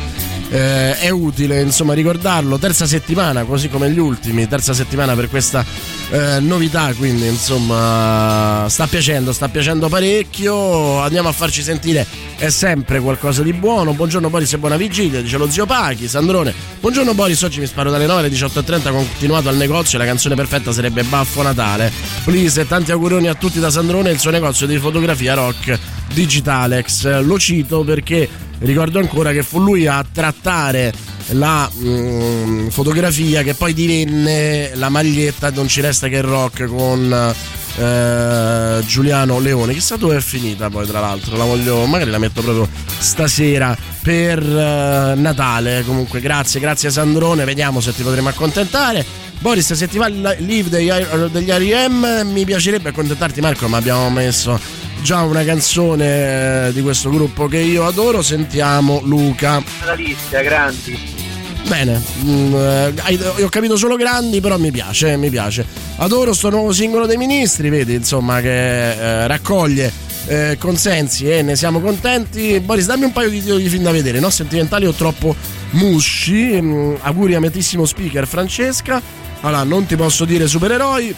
[0.50, 5.64] Eh, è utile insomma ricordarlo terza settimana così come gli ultimi terza settimana per questa
[6.12, 11.00] eh, novità quindi insomma sta piacendo sta piacendo parecchio.
[11.00, 12.06] Andiamo a farci sentire
[12.38, 13.94] è sempre qualcosa di buono.
[13.94, 16.54] Buongiorno Boris e buona vigilia dice lo zio Pachi Sandrone.
[16.80, 20.72] Buongiorno Boris oggi mi sparo dalle 9 alle 18.30 continuato al negozio la canzone perfetta
[20.72, 21.92] sarebbe Baffo Natale.
[22.24, 25.78] Please e tanti auguroni a tutti da Sandrone e il suo negozio di fotografia rock
[26.14, 27.22] Digitalex.
[27.22, 28.28] Lo cito perché
[28.60, 35.52] ricordo ancora che fu lui a trattare la mm, fotografia che poi divenne la maglietta
[35.52, 37.34] Non ci resta che rock con
[37.78, 39.74] eh, Giuliano Leone.
[39.74, 41.38] Chissà dove è finita poi, tra l'altro.
[41.38, 42.68] La voglio, magari la metto proprio
[42.98, 45.84] stasera per eh, Natale.
[45.86, 47.46] Comunque, grazie, grazie Sandrone.
[47.46, 49.06] Vediamo se ti potremo accontentare.
[49.40, 50.92] Boris, se ti va il live degli,
[51.32, 52.30] degli R.E.M.
[52.30, 54.60] mi piacerebbe accontentarti, Marco, ma abbiamo messo
[55.02, 58.22] già una canzone eh, di questo gruppo che io adoro.
[58.22, 59.62] Sentiamo Luca.
[59.80, 61.28] Natalizia, grandi.
[61.68, 65.66] Bene, mm, eh, hai- ho capito solo grandi, però mi piace, mi piace.
[65.98, 69.92] Adoro sto nuovo singolo dei ministri, vedi, insomma, che eh, raccoglie
[70.26, 72.60] eh, consensi e ne siamo contenti.
[72.60, 74.30] Boris, dammi un paio di titoli di film da vedere, no?
[74.30, 75.36] Sentimentali o troppo
[75.72, 76.60] musci.
[76.62, 79.02] Mm, auguri amatissimo speaker Francesca.
[79.42, 81.16] Allora, non ti posso dire supereroi,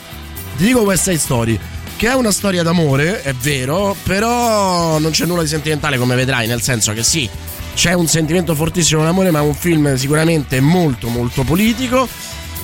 [0.57, 1.59] ti dico Side Story.
[1.97, 6.47] Che è una storia d'amore, è vero, però non c'è nulla di sentimentale come vedrai,
[6.47, 7.29] nel senso che sì,
[7.75, 12.07] c'è un sentimento fortissimo d'amore, ma è un film sicuramente molto molto politico.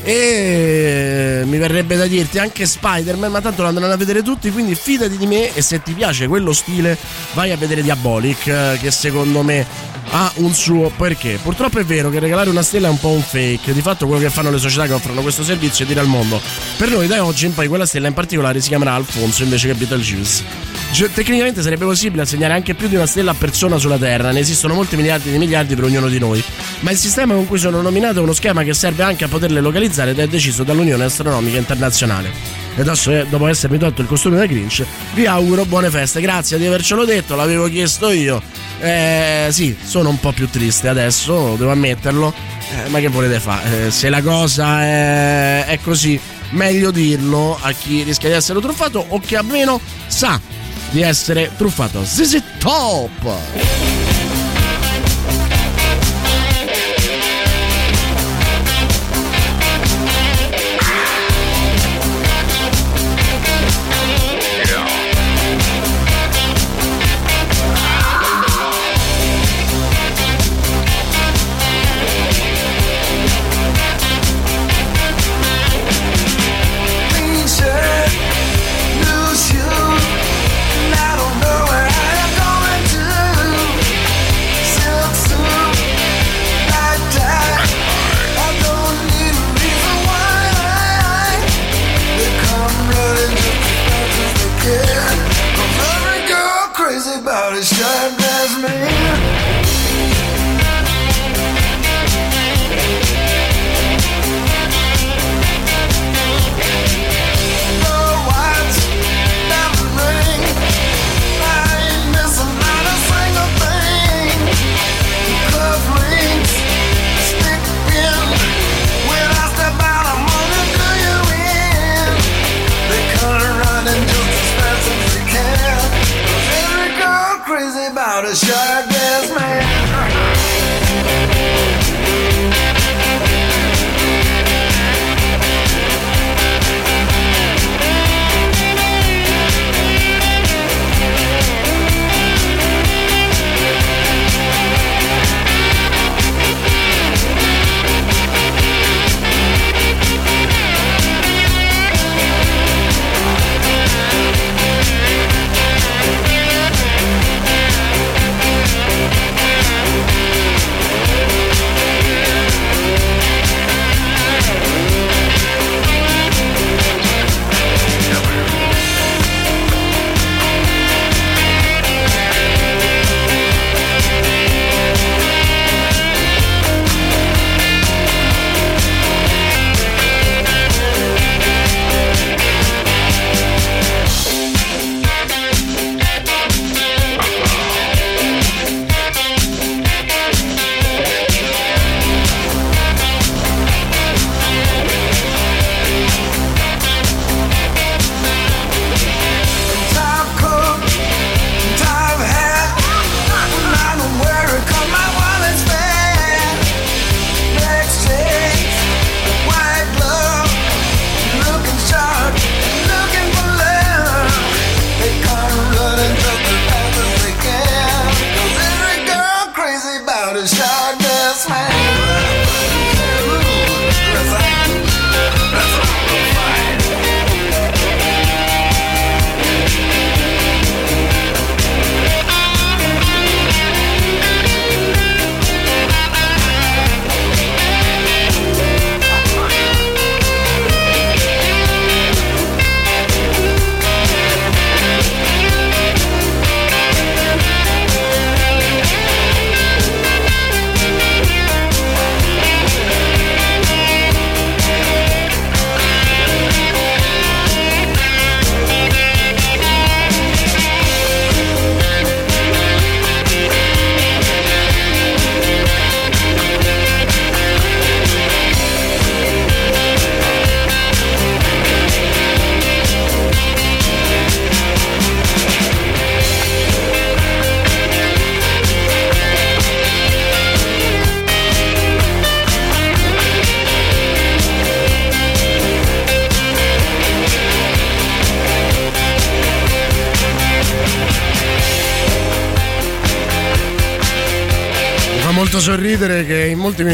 [0.09, 4.73] E mi verrebbe da dirti anche Spider-Man, ma tanto lo andranno a vedere tutti, quindi
[4.73, 6.97] fidati di me e se ti piace quello stile
[7.33, 9.65] vai a vedere Diabolic, eh, che secondo me
[10.11, 11.39] ha un suo perché.
[11.43, 14.21] Purtroppo è vero che regalare una stella è un po' un fake, di fatto quello
[14.21, 16.39] che fanno le società che offrono questo servizio è dire al mondo,
[16.77, 19.73] per noi da oggi in poi quella stella in particolare si chiamerà Alfonso invece che
[19.73, 20.75] Beetlejuice.
[21.13, 24.73] Tecnicamente sarebbe possibile assegnare anche più di una stella a persona sulla Terra, ne esistono
[24.73, 26.41] molti miliardi di miliardi per ognuno di noi,
[26.79, 29.59] ma il sistema con cui sono nominate è uno schema che serve anche a poterle
[29.59, 32.31] localizzare ed è deciso dall'Unione Astronomica Internazionale.
[32.75, 36.21] E adesso, eh, dopo essermi tolto il costume da Grinch, vi auguro buone feste.
[36.21, 38.41] Grazie di avercelo detto, l'avevo chiesto io.
[38.79, 42.33] Eh, sì, sono un po' più triste adesso, devo ammetterlo.
[42.85, 43.87] Eh, ma che volete fare?
[43.87, 46.19] Eh, se la cosa è, è così,
[46.51, 50.39] meglio dirlo a chi rischia di essere truffato o che almeno sa
[50.91, 52.03] di essere truffato.
[52.05, 54.06] ZZ Top!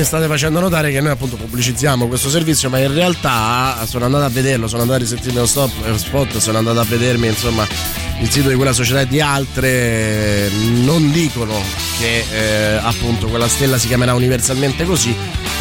[0.03, 4.29] State facendo notare che noi appunto pubblicizziamo questo servizio, ma in realtà sono andato a
[4.29, 7.67] vederlo, sono andato a risentirmi lo stop, lo spot, sono andato a vedermi insomma
[8.19, 10.49] il sito di quella società e di altre
[10.83, 11.61] non dicono
[11.99, 15.15] che eh, appunto quella stella si chiamerà universalmente così,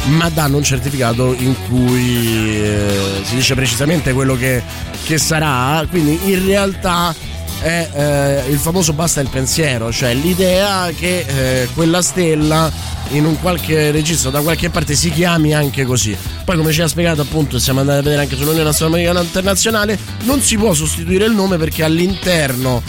[0.06, 4.62] ma danno un certificato in cui eh, si dice precisamente quello che,
[5.04, 7.14] che sarà, quindi in realtà
[7.60, 12.70] è eh, il famoso basta il pensiero, cioè l'idea che eh, quella stella
[13.12, 16.16] in un qualche registro da qualche parte si chiami anche così.
[16.44, 20.40] Poi come ci ha spiegato appunto, siamo andati a vedere anche sull'Unione Astronomica Internazionale, non
[20.40, 22.82] si può sostituire il nome perché all'interno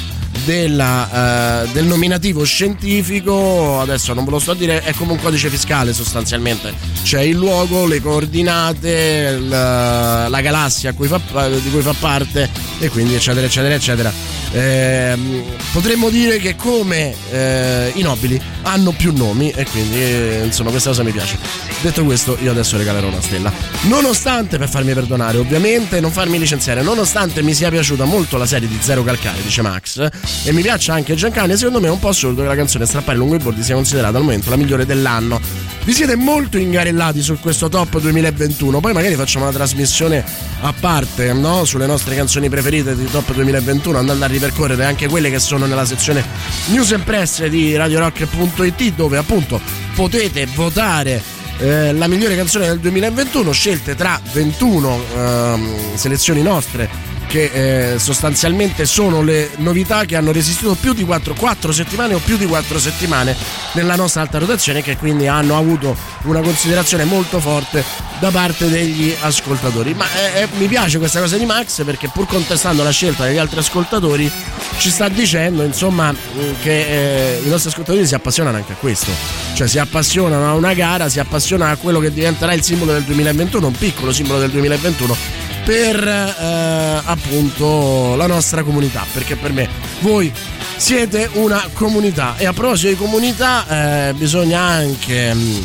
[0.45, 5.19] della, eh, del nominativo scientifico, adesso non ve lo sto a dire, è come un
[5.19, 6.73] codice fiscale sostanzialmente.
[7.03, 12.89] C'è il luogo, le coordinate, la, la galassia cui fa, di cui fa parte e
[12.89, 14.11] quindi eccetera eccetera eccetera.
[14.51, 20.69] Ehm, potremmo dire che come eh, i nobili hanno più nomi e quindi eh, insomma
[20.69, 21.37] questa cosa mi piace.
[21.81, 23.51] Detto questo io adesso regalerò una stella.
[23.83, 28.67] Nonostante, per farmi perdonare ovviamente, non farmi licenziare, nonostante mi sia piaciuta molto la serie
[28.67, 30.07] di Zero Calcare, dice Max,
[30.45, 33.17] e mi piaccia anche Giancani, secondo me è un po' assurdo che la canzone Strappare
[33.17, 35.39] lungo i bordi sia considerata al momento la migliore dell'anno.
[35.83, 40.23] Vi siete molto ingarellati su questo top 2021, poi magari facciamo una trasmissione
[40.61, 41.65] a parte, no?
[41.65, 45.85] Sulle nostre canzoni preferite di top 2021, andando a ripercorrere anche quelle che sono nella
[45.85, 46.23] sezione
[46.67, 49.59] News and Press di radiorock.it dove appunto
[49.95, 51.21] potete votare
[51.59, 58.85] eh, la migliore canzone del 2021 scelte tra 21 ehm, selezioni nostre che eh, sostanzialmente
[58.85, 62.79] sono le novità che hanno resistito più di 4, 4 settimane o più di 4
[62.79, 63.35] settimane
[63.73, 67.83] nella nostra alta rotazione che quindi hanno avuto una considerazione molto forte
[68.19, 69.93] da parte degli ascoltatori.
[69.93, 73.37] Ma eh, eh, mi piace questa cosa di Max perché pur contestando la scelta degli
[73.37, 74.31] altri ascoltatori
[74.77, 76.17] ci sta dicendo insomma mh,
[76.61, 79.11] che eh, i nostri ascoltatori si appassionano anche a questo.
[79.55, 83.03] Cioè si appassionano a una gara si appassionano a quello che diventerà il simbolo del
[83.03, 89.67] 2021 un piccolo simbolo del 2021 per eh, appunto la nostra comunità perché per me
[89.99, 90.31] voi
[90.75, 92.35] siete una comunità.
[92.37, 95.57] E a proposito di comunità eh, bisogna anche mm,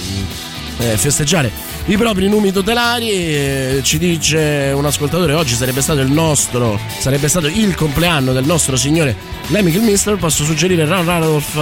[0.78, 1.50] eh, festeggiare
[1.86, 7.28] i propri numeri tutelari eh, ci dice un ascoltatore oggi sarebbe stato il nostro sarebbe
[7.28, 9.16] stato il compleanno del nostro signore
[9.50, 11.56] Lemmy Kilmister posso suggerire Run Rudolph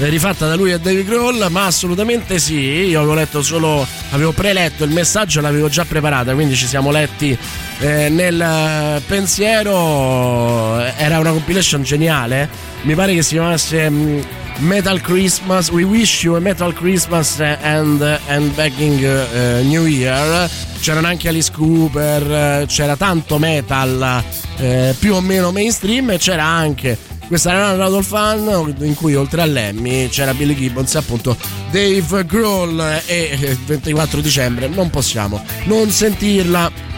[0.00, 1.46] eh, rifatta da lui e David Grohl?
[1.48, 6.56] Ma assolutamente sì io avevo letto solo avevo preletto il messaggio l'avevo già preparata quindi
[6.56, 7.36] ci siamo letti
[7.78, 10.80] eh, nel eh, pensiero.
[10.96, 12.48] Era una compilation geniale
[12.82, 14.20] mi pare che si chiamasse mm,
[14.58, 20.48] Metal Christmas We Wish You a Metal Christmas and, and Begging eh, New Year
[20.80, 24.22] c'erano anche Alice Cooper eh, c'era tanto metal
[24.56, 26.96] eh, più o meno mainstream e c'era anche
[27.28, 31.36] questa era una Fan in cui oltre a Lemmy c'era Billy Gibbons e appunto
[31.70, 36.89] Dave Grohl e il 24 dicembre non possiamo non sentirla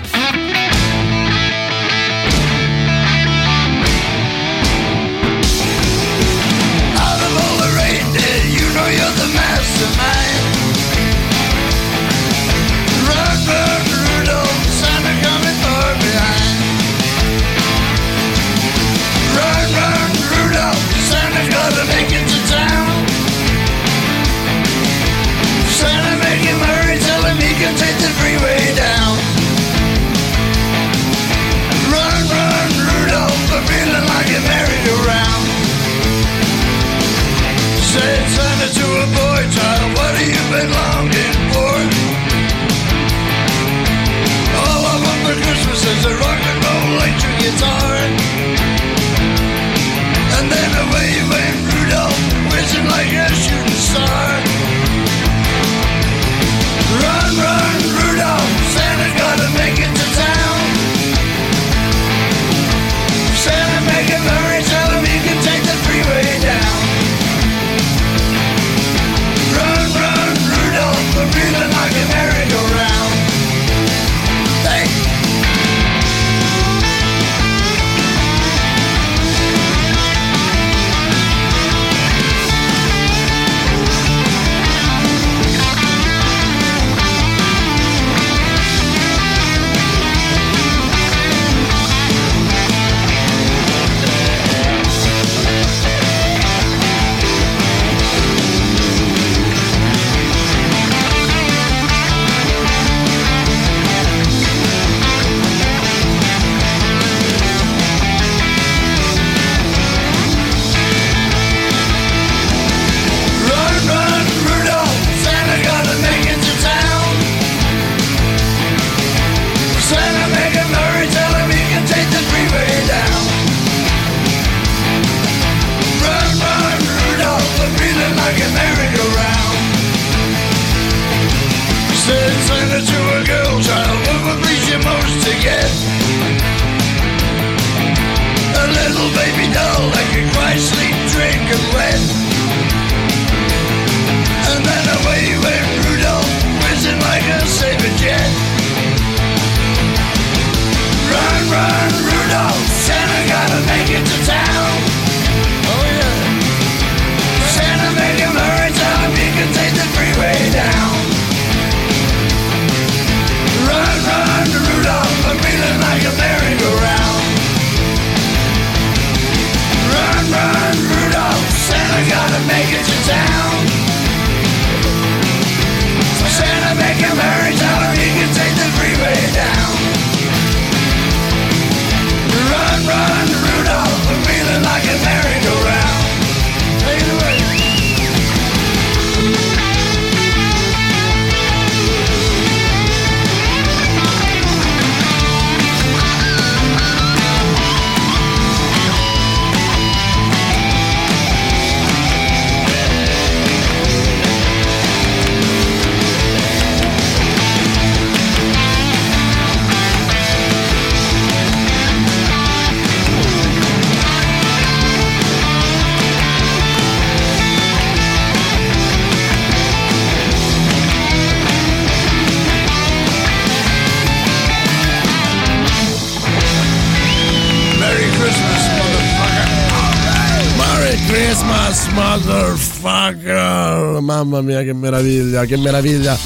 [234.32, 236.16] Mamma mia, che meraviglia, che meraviglia!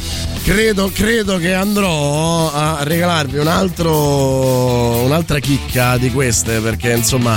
[0.44, 7.36] Credo, credo che andrò a regalarvi un altro, un'altra chicca di queste perché insomma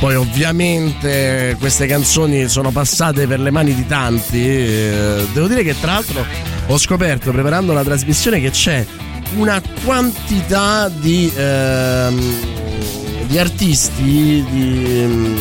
[0.00, 4.44] poi ovviamente queste canzoni sono passate per le mani di tanti.
[4.44, 6.26] eh, Devo dire che tra l'altro
[6.66, 8.84] ho scoperto preparando la trasmissione che c'è
[9.36, 12.34] una quantità di, ehm,
[13.28, 15.38] di artisti, di ehm,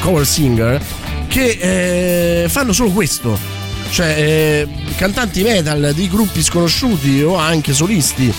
[0.00, 0.82] cover singer
[1.28, 3.59] che eh, fanno solo questo.
[3.90, 8.32] Cioè, eh, cantanti metal di gruppi sconosciuti o anche solisti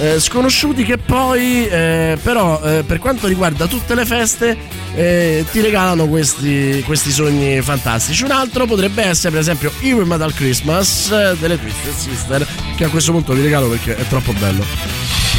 [0.00, 4.56] eh, sconosciuti che poi, eh, però, eh, per quanto riguarda tutte le feste,
[4.94, 8.22] eh, ti regalano questi, questi sogni fantastici.
[8.22, 12.46] Un altro potrebbe essere, per esempio, Evil Metal Christmas eh, delle Twisted Sister,
[12.76, 15.37] che a questo punto vi regalo perché è troppo bello.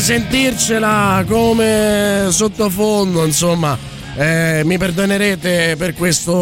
[0.00, 3.76] Sentircela come sottofondo, insomma.
[4.16, 6.32] Eh, mi perdonerete per questa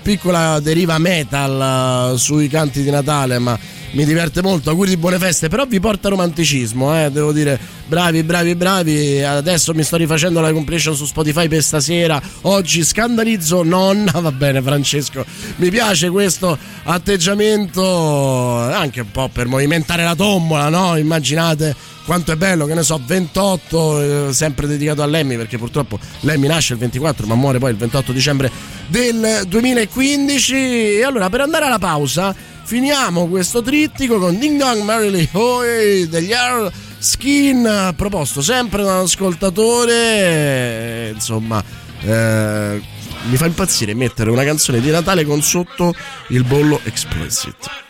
[0.00, 3.58] piccola deriva metal eh, sui canti di Natale, ma
[3.92, 4.70] mi diverte molto.
[4.70, 7.58] Auguri di buone feste, però vi porta romanticismo, eh, devo dire.
[7.86, 9.22] Bravi, bravi, bravi.
[9.22, 12.20] Adesso mi sto rifacendo la compilation su Spotify per stasera.
[12.42, 14.12] Oggi scandalizzo nonna.
[14.20, 15.24] Va bene, Francesco.
[15.56, 20.96] Mi piace questo atteggiamento anche un po' per movimentare la tombola, no?
[20.96, 21.74] Immaginate
[22.10, 26.48] quanto è bello, che ne so, 28, eh, sempre dedicato a Lemmy, perché purtroppo Lemmy
[26.48, 28.50] nasce il 24, ma muore poi il 28 dicembre
[28.88, 30.54] del 2015.
[30.96, 32.34] E allora, per andare alla pausa,
[32.64, 39.04] finiamo questo trittico con Ding Dong Merrily Hoy degli Air Skin, proposto sempre da un
[39.04, 39.92] ascoltatore.
[39.94, 41.62] eh, Insomma,
[42.00, 42.82] eh,
[43.28, 45.94] mi fa impazzire mettere una canzone di Natale con sotto
[46.30, 47.89] il bollo explicit.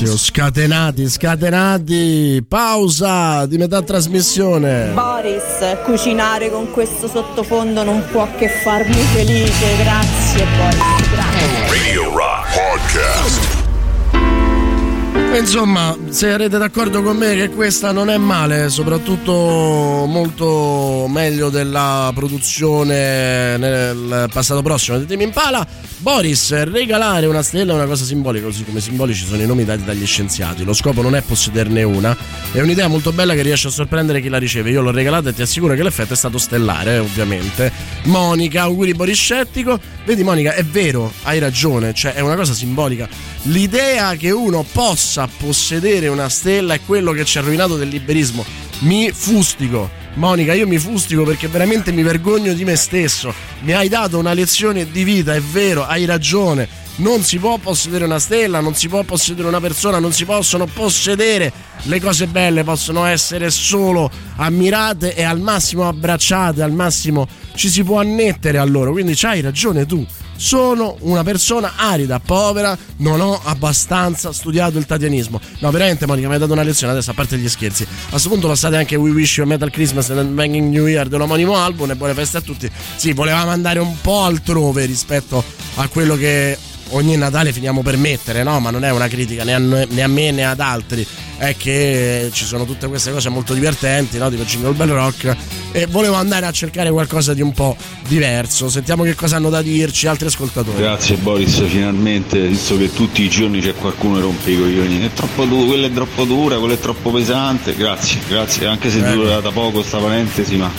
[0.00, 2.44] Fantastico, scatenati, scatenati.
[2.48, 4.92] Pausa di metà trasmissione.
[4.94, 11.69] Boris, cucinare con questo sottofondo non può che farmi felice, grazie Boris, grazie.
[15.32, 19.32] Insomma, se sarete d'accordo con me che questa non è male, soprattutto
[20.06, 25.66] molto meglio della produzione nel passato prossimo di Team Impala,
[25.98, 29.84] Boris, regalare una stella è una cosa simbolica, così come simbolici sono i nomi dati
[29.84, 30.64] dagli scienziati.
[30.64, 32.16] Lo scopo non è possederne una,
[32.52, 34.70] è un'idea molto bella che riesce a sorprendere chi la riceve.
[34.70, 37.70] Io l'ho regalata e ti assicuro che l'effetto è stato stellare, ovviamente.
[38.04, 39.78] Monica, auguri Boris Scettico.
[40.04, 43.08] Vedi Monica, è vero, hai ragione, cioè è una cosa simbolica.
[43.44, 48.44] L'idea che uno possa possedere una stella è quello che ci ha rovinato del liberismo.
[48.80, 49.90] Mi fustigo.
[50.14, 53.32] Monica, io mi fustigo perché veramente mi vergogno di me stesso.
[53.60, 56.68] Mi hai dato una lezione di vita, è vero, hai ragione.
[56.96, 60.66] Non si può possedere una stella, non si può possedere una persona, non si possono
[60.66, 61.50] possedere
[61.84, 67.82] le cose belle, possono essere solo ammirate e al massimo abbracciate, al massimo ci si
[67.84, 68.92] può annettere a loro.
[68.92, 70.06] Quindi c'hai ragione tu.
[70.42, 75.38] Sono una persona arida, povera, non ho abbastanza studiato il tatianismo.
[75.58, 77.82] No, veramente, Monica, mi hai dato una lezione adesso, a parte gli scherzi.
[77.82, 81.08] A questo punto passate anche We Wish You a Metal Christmas and Banging New Year
[81.08, 82.70] dell'omonimo album e buone feste a tutti.
[82.96, 86.56] Sì, volevamo andare un po' altrove rispetto a quello che
[86.92, 88.60] ogni Natale finiamo per mettere, no?
[88.60, 91.06] Ma non è una critica né a, noi- né a me né ad altri.
[91.40, 94.28] È che ci sono tutte queste cose molto divertenti, no?
[94.28, 95.34] tipo Jingle Bell Rock,
[95.72, 97.74] e volevo andare a cercare qualcosa di un po'
[98.06, 98.68] diverso.
[98.68, 100.76] Sentiamo che cosa hanno da dirci altri ascoltatori.
[100.76, 105.00] Grazie Boris, finalmente, visto che tutti i giorni c'è qualcuno che rompe i coglioni.
[105.00, 107.74] È troppo dura, quella è troppo dura, quella è troppo pesante.
[107.74, 110.70] Grazie, grazie, anche se è durata poco sta parentesi, ma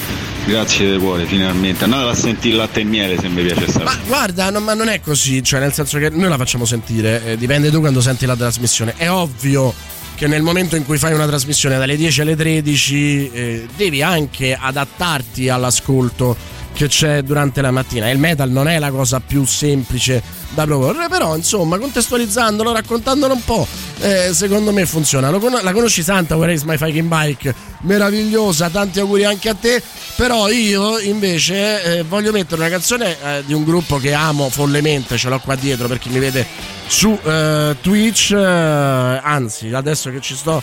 [0.46, 1.86] grazie di cuore, finalmente.
[1.86, 4.90] Andatela a sentire latte e miele se mi piace sta Ma guarda, no- ma non
[4.90, 8.28] è così, cioè nel senso che noi la facciamo sentire, eh, dipende tu quando senti
[8.28, 8.94] la trasmissione.
[8.96, 9.74] È ovvio
[10.22, 14.54] che nel momento in cui fai una trasmissione dalle 10 alle 13 eh, devi anche
[14.54, 16.38] adattarti all'ascolto
[16.74, 18.10] che c'è durante la mattina.
[18.10, 20.22] Il metal non è la cosa più semplice
[20.54, 23.68] da proporre, però insomma contestualizzandolo, raccontandolo un po',
[24.00, 25.30] eh, secondo me funziona.
[25.32, 27.54] Con- la conosci Santa, is my fucking bike?
[27.82, 29.82] Meravigliosa, tanti auguri anche a te.
[30.16, 35.18] Però io invece eh, voglio mettere una canzone eh, di un gruppo che amo follemente,
[35.18, 36.46] ce l'ho qua dietro per chi mi vede
[36.86, 40.62] su eh, Twitch, eh, anzi adesso che ci sto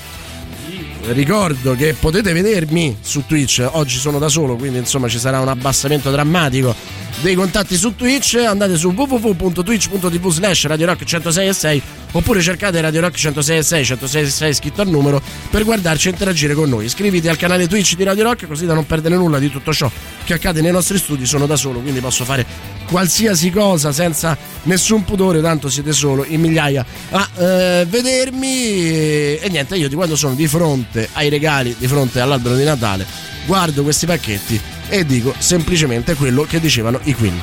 [1.13, 3.67] ricordo che potete vedermi su Twitch.
[3.73, 6.75] Oggi sono da solo quindi insomma ci sarà un abbassamento drammatico
[7.21, 11.83] dei contatti su Twitch andate su www.twitch.tv slash Radio Rock 106
[12.13, 15.21] oppure cercate Radio Rock 106 106 scritto al numero
[15.51, 16.85] per guardarci e interagire con noi.
[16.85, 19.91] Iscriviti al canale Twitch di Radio Rock così da non perdere nulla di tutto ciò
[20.25, 21.27] che accade nei nostri studi.
[21.27, 22.47] Sono da solo quindi posso fare
[22.89, 28.47] qualsiasi cosa senza nessun pudore tanto siete solo in migliaia a eh, vedermi.
[28.47, 32.65] E, e niente io di quando sono di fronte ai regali di fronte all'albero di
[32.65, 33.07] Natale
[33.47, 37.41] guardo questi pacchetti e dico semplicemente quello che dicevano i Queen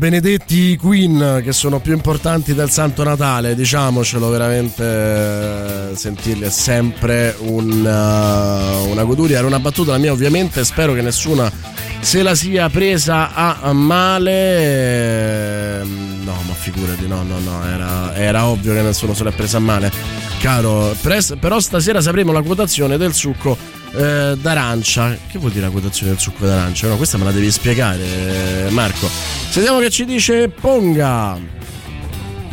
[0.00, 7.36] benedetti Queen che sono più importanti del Santo Natale, diciamocelo veramente eh, sentirli è sempre
[7.40, 11.52] un, eh, una goduria, era una battuta la mia ovviamente, spero che nessuna
[12.00, 15.80] se la sia presa a male.
[15.80, 19.58] ehm, No, ma figurati, no, no, no, era, era ovvio che nessuno se l'è presa
[19.58, 19.92] a male,
[20.38, 20.96] caro.
[21.38, 23.56] Però stasera sapremo la quotazione del succo
[23.92, 25.14] eh, d'arancia.
[25.26, 26.88] Che vuol dire la quotazione del succo d'arancia?
[26.88, 29.39] No, questa me la devi spiegare, Marco.
[29.50, 31.36] Sentiamo che ci dice Ponga.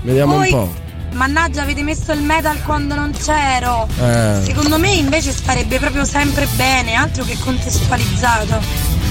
[0.02, 0.86] Vediamo Poi- un po'.
[1.14, 3.88] Mannaggia, avete messo il metal quando non c'ero.
[4.02, 4.41] Eh.
[4.44, 8.60] Secondo me invece starebbe proprio sempre bene, altro che contestualizzato.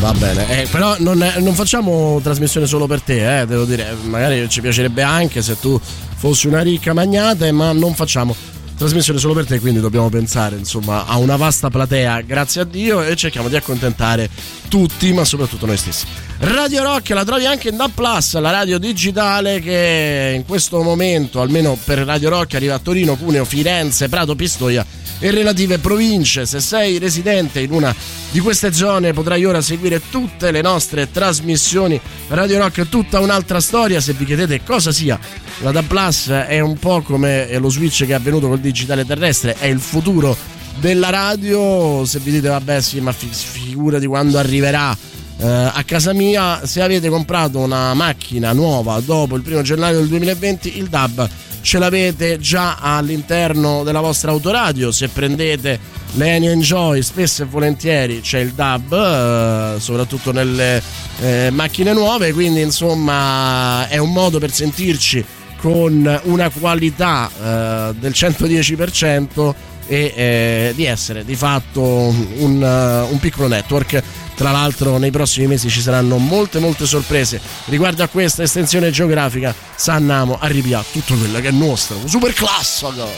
[0.01, 4.49] Va bene, eh, però non, non facciamo trasmissione solo per te, eh, devo dire, magari
[4.49, 5.81] ci piacerebbe anche se tu
[6.17, 8.35] fossi una ricca magnate, ma non facciamo
[8.77, 13.03] trasmissione solo per te, quindi dobbiamo pensare insomma a una vasta platea, grazie a Dio,
[13.03, 14.29] e cerchiamo di accontentare
[14.69, 16.07] tutti, ma soprattutto noi stessi.
[16.39, 21.41] Radio Rock la trovi anche in DAB Plus, la radio digitale che in questo momento,
[21.41, 24.85] almeno per Radio Rock, arriva a Torino, Cuneo, Firenze, Prato, Pistoia
[25.19, 26.45] e relative province.
[26.45, 27.95] Se sei residente in una
[28.31, 31.99] di queste zone potrai ora seguire tutte le nostre trasmissioni
[32.29, 34.01] Radio Rock, tutta un'altra storia.
[34.01, 35.19] Se vi chiedete cosa sia
[35.61, 39.57] la DAB Plus è un po' come lo switch che è avvenuto col digitale terrestre,
[39.59, 40.37] è il futuro
[40.81, 42.05] della radio.
[42.05, 44.95] Se vi dite vabbè sì, ma fi- figura di quando arriverà
[45.39, 50.09] eh, a casa mia, se avete comprato una macchina nuova dopo il primo gennaio del
[50.09, 51.29] 2020, il DAB
[51.67, 54.93] ce l'avete già all'interno della vostra autoradio.
[54.93, 55.81] Se prendete
[56.13, 60.81] le Ennio Enjoy, spesso e volentieri c'è il DAB, eh, soprattutto nelle
[61.21, 62.33] eh, macchine nuove.
[62.33, 65.25] Quindi, insomma, è un modo per sentirci
[65.57, 69.55] con una qualità eh, del 110%
[69.87, 74.03] e eh, di essere di fatto un, eh, un piccolo network.
[74.35, 79.55] Tra l'altro nei prossimi mesi ci saranno molte molte sorprese riguardo a questa estensione geografica.
[79.75, 83.09] Sannamo arrivi a tutto quello che è nostro, un super classico.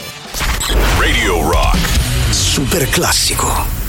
[0.97, 1.77] Radio Rock.
[2.29, 3.79] Super classico.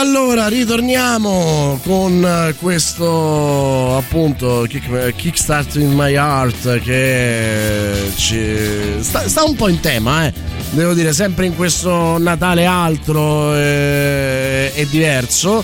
[0.00, 8.56] Allora ritorniamo con eh, questo appunto kick, Kickstart in My Heart che ci
[9.00, 10.32] sta, sta un po' in tema, eh.
[10.70, 15.62] devo dire, sempre in questo Natale altro e, e diverso.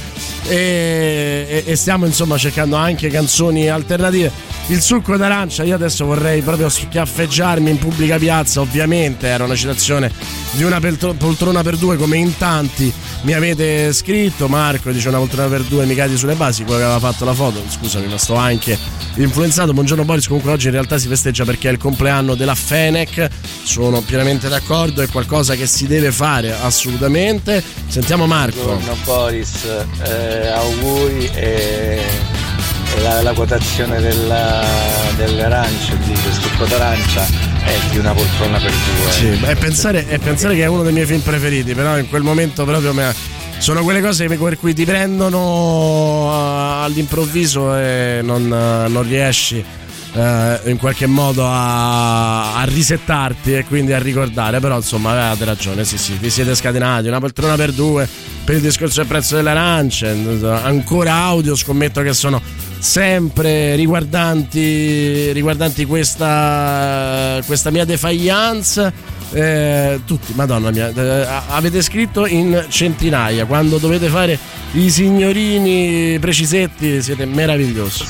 [0.48, 4.30] E- e stiamo insomma cercando anche canzoni alternative.
[4.68, 10.10] Il succo d'arancia, io adesso vorrei proprio schiaffeggiarmi in pubblica piazza, ovviamente era una citazione
[10.50, 10.80] di una
[11.16, 14.48] poltrona per due come in tanti mi avete scritto.
[14.48, 17.32] Marco dice una poltrona per due mi cadi sulle basi, quello che aveva fatto la
[17.32, 18.76] foto, scusami ma sto anche
[19.14, 19.72] influenzato.
[19.72, 23.28] Buongiorno Boris, comunque oggi in realtà si festeggia perché è il compleanno della Fenec,
[23.62, 27.62] sono pienamente d'accordo, è qualcosa che si deve fare assolutamente.
[27.86, 28.62] Sentiamo Marco.
[28.62, 29.64] Buongiorno Boris,
[30.02, 32.35] eh, auguri e
[33.02, 34.64] la, la quotazione della,
[35.16, 37.24] dell'arancia, di questo succo d'arancia
[37.64, 39.10] è di una poltrona per due.
[39.10, 42.22] Sì, è pensare, è pensare che è uno dei miei film preferiti, però in quel
[42.22, 43.14] momento proprio mi ha-
[43.58, 46.30] sono quelle cose per cui ti prendono
[46.82, 49.64] all'improvviso e non, non riesci
[50.12, 54.60] eh, in qualche modo a, a risettarti e quindi a ricordare.
[54.60, 58.08] Però insomma avevate ragione, sì sì, vi siete scatenati, una poltrona per due
[58.46, 60.06] per il discorso del prezzo delle arance,
[60.62, 62.40] ancora audio, scommetto che sono
[62.78, 68.92] sempre riguardanti, riguardanti questa, questa mia defiance.
[69.32, 73.44] Eh, tutti, madonna mia, eh, avete scritto in centinaia.
[73.44, 74.38] Quando dovete fare
[74.72, 78.04] i signorini precisetti, siete meravigliosi.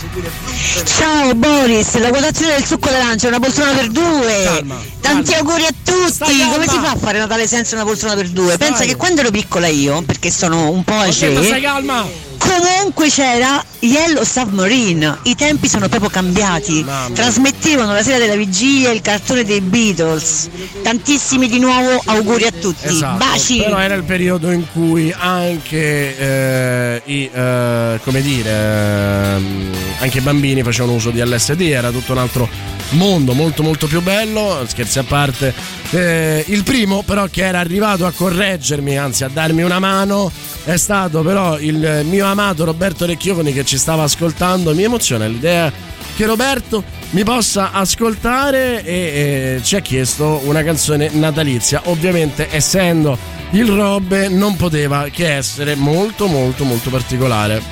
[0.84, 4.64] Ciao Boris, la quotazione del succo d'arancia è una poltrona per due.
[5.00, 6.32] Tanti auguri a tutti.
[6.52, 8.56] Come si fa a fare Natale senza una poltrona per due?
[8.58, 12.25] Pensa che quando ero piccola io, perché sono un po' age, stai calma!
[12.38, 16.84] Comunque c'era Yellow Submarine, i tempi sono proprio cambiati.
[17.12, 20.48] Trasmettevano la sera della vigilia il cartone dei Beatles.
[20.82, 22.86] Tantissimi di nuovo auguri a tutti.
[22.86, 23.58] Esatto, Baci!
[23.58, 30.20] Però era il periodo in cui anche eh, i eh, come dire ehm, anche i
[30.20, 32.48] bambini facevano uso di LSD, era tutto un altro
[32.90, 35.54] mondo molto molto più bello, scherzi a parte.
[35.90, 40.30] Eh, il primo però che era arrivato a correggermi, anzi a darmi una mano,
[40.64, 44.74] è stato però il mio amato Roberto Recchioni che ci stava ascoltando.
[44.74, 45.72] Mi emoziona l'idea
[46.16, 51.82] che Roberto mi possa ascoltare e, e ci ha chiesto una canzone natalizia.
[51.84, 53.18] Ovviamente essendo
[53.50, 57.62] il Robbe non poteva che essere molto molto molto particolare.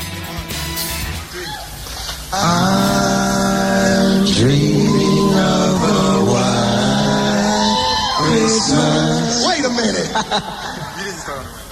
[2.36, 7.78] I'm dreaming of a white
[8.18, 9.46] Christmas.
[9.46, 10.10] Wait a minute.
[10.98, 11.70] you didn't start on the right.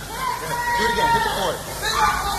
[0.78, 1.10] Do it again.
[1.10, 1.58] Hit the chord.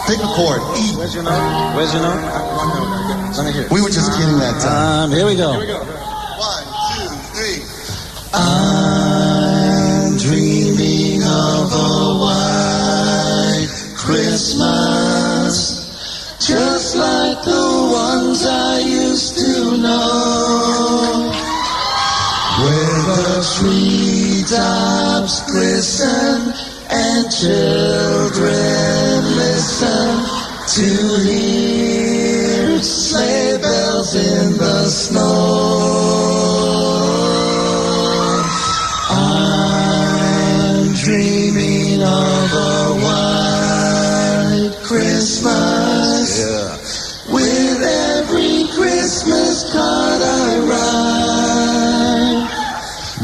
[0.07, 0.61] Pick a chord.
[0.79, 0.95] E.
[0.95, 1.75] Where's your note?
[1.75, 2.23] Where's your note?
[2.23, 3.35] One note.
[3.35, 3.67] Let me hear.
[3.71, 5.11] We were just kidding that time.
[5.11, 5.51] Um, here we go.
[5.51, 5.83] Here we go.
[5.83, 6.63] One,
[6.95, 7.59] two, three.
[8.33, 8.92] I'm
[23.15, 26.53] the treetops glisten
[26.89, 28.55] and children
[29.37, 30.09] listen
[30.75, 30.87] to
[31.23, 36.42] hear sleigh bells in the snow.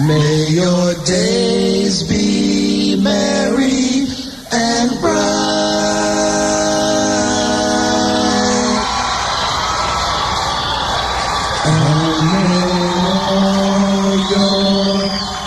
[0.09, 4.07] May your days be merry
[4.51, 5.13] and bright.
[11.63, 12.57] And may
[13.29, 14.97] all your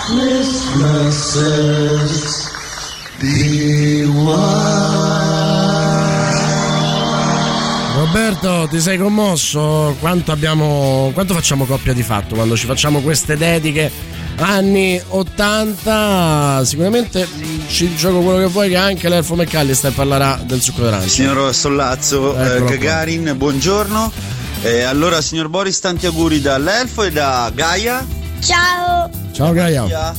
[0.06, 1.42] Christmases
[3.18, 4.06] be
[7.96, 9.96] Roberto, ti sei commosso?
[9.98, 11.10] Quanto abbiamo.
[11.12, 14.21] Quanto facciamo coppia di fatto quando ci facciamo queste dediche?
[14.36, 17.28] Anni 80, sicuramente
[17.68, 21.08] ci gioco quello che vuoi che anche l'Elfo McAllister parlerà del succo d'arancia.
[21.08, 22.70] Signor Sollazzo, eh, Eccolo qua.
[22.76, 24.12] Gagarin, buongiorno.
[24.62, 28.04] Eh, allora, signor Boris, tanti auguri dall'Elfo e da Gaia.
[28.40, 29.10] Ciao!
[29.32, 30.14] Ciao Gaia.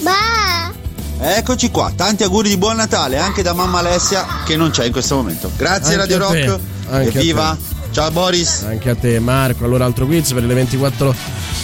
[0.00, 0.72] Ba!
[1.18, 4.92] Eccoci qua, tanti auguri di buon Natale anche da mamma Alessia che non c'è in
[4.92, 5.50] questo momento.
[5.56, 6.60] Grazie Anche Radio Rock.
[6.90, 7.56] Evviva!
[7.92, 8.62] Ciao Boris.
[8.62, 11.14] Anche a te Marco, allora altro quiz per le 24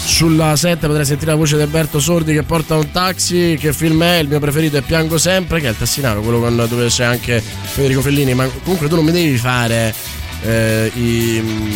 [0.04, 4.02] sulla 7 potrai sentire la voce di Alberto Sordi che porta un taxi, che film
[4.02, 4.18] è?
[4.18, 7.40] Il mio preferito è Piango Sempre, che è il Tassinaro, quello con, dove c'è anche
[7.40, 9.94] Federico Fellini, ma comunque tu non mi devi fare
[10.42, 11.70] eh, i, mm,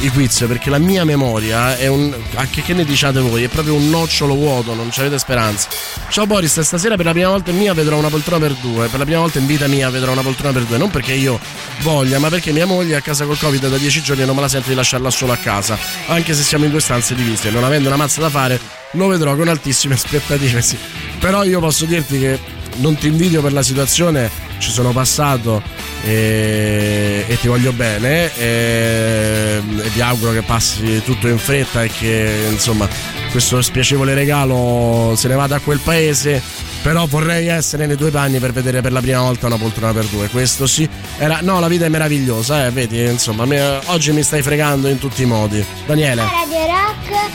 [0.00, 2.14] i quiz perché la mia memoria è un.
[2.34, 3.44] Anche che ne diciate voi?
[3.44, 5.68] È proprio un nocciolo vuoto, non avete speranza.
[6.08, 8.88] Ciao Boris, stasera per la prima volta in mia vedrò una poltrona per due.
[8.88, 10.78] Per la prima volta in vita mia vedrò una poltrona per due.
[10.78, 11.38] Non perché io
[11.80, 14.34] voglia, ma perché mia moglie è a casa col Covid da dieci giorni e non
[14.34, 15.78] me la sento di lasciarla solo a casa.
[16.06, 17.50] Anche se siamo in due stanze divise.
[17.50, 18.60] Non avendo una mazza da fare,
[18.92, 20.60] lo vedrò con altissime aspettative.
[20.62, 20.76] Sì.
[21.18, 22.38] Però io posso dirti che
[22.76, 24.30] non ti invidio per la situazione,
[24.62, 25.60] ci sono passato
[26.04, 31.88] e, e ti voglio bene e, e ti auguro che passi tutto in fretta e
[31.88, 32.88] che insomma
[33.32, 36.40] questo spiacevole regalo se ne vada a quel paese
[36.80, 40.04] però vorrei essere nei tuoi panni per vedere per la prima volta una poltrona per
[40.06, 44.22] due questo sì era no la vita è meravigliosa eh, vedi insomma me- oggi mi
[44.22, 47.30] stai fregando in tutti i modi Daniele Radio Rock,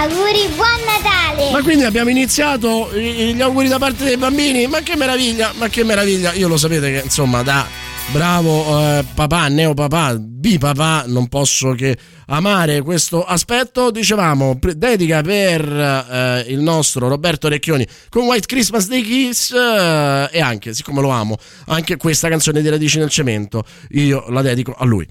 [0.00, 1.50] auguri, buon Natale!
[1.52, 4.66] ma quindi abbiamo iniziato gli auguri da parte dei bambini?
[4.66, 6.32] Ma che meraviglia, ma che meraviglia.
[6.34, 7.66] Io lo sapete che insomma da
[8.12, 11.96] bravo eh, papà, neopapà, bipapà, non posso che
[12.26, 13.90] amare questo aspetto.
[13.90, 20.28] Dicevamo, pre- dedica per eh, il nostro Roberto Recchioni con White Christmas dei Kiss eh,
[20.30, 21.36] e anche, siccome lo amo,
[21.66, 25.06] anche questa canzone di Radici nel Cemento, io la dedico a lui.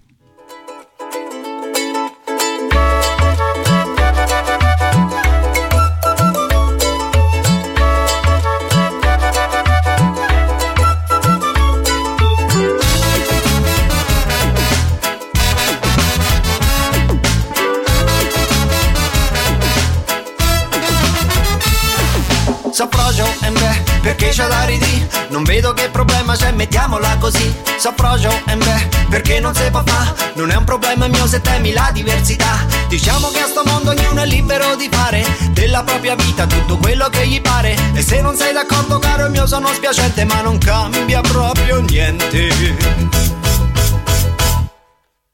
[24.11, 25.07] Perché c'è da ridì?
[25.29, 27.55] Non vedo che problema c'è, mettiamola così.
[27.77, 30.13] Saprogio e beh, perché non si può fa?
[30.35, 32.65] Non è un problema mio se temi la diversità.
[32.89, 37.07] Diciamo che a sto mondo ognuno è libero di fare della propria vita tutto quello
[37.07, 37.77] che gli pare.
[37.93, 43.40] E se non sei d'accordo, caro mio, sono spiacente, ma non cambia proprio niente.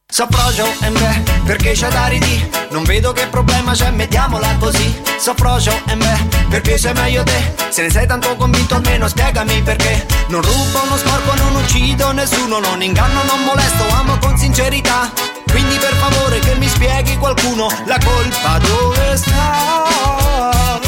[0.09, 2.49] Saprogio e beh, perché c'è da ridì?
[2.71, 5.01] Non vedo che problema c'è, mettiamola così.
[5.19, 7.53] Saprogio e beh, perché sei meglio te?
[7.69, 10.05] Se ne sei tanto convinto almeno spiegami perché.
[10.29, 15.11] Non rubo, non sporco, non uccido nessuno, non inganno, non molesto, amo con sincerità.
[15.51, 20.79] Quindi per favore che mi spieghi qualcuno la colpa dove sta.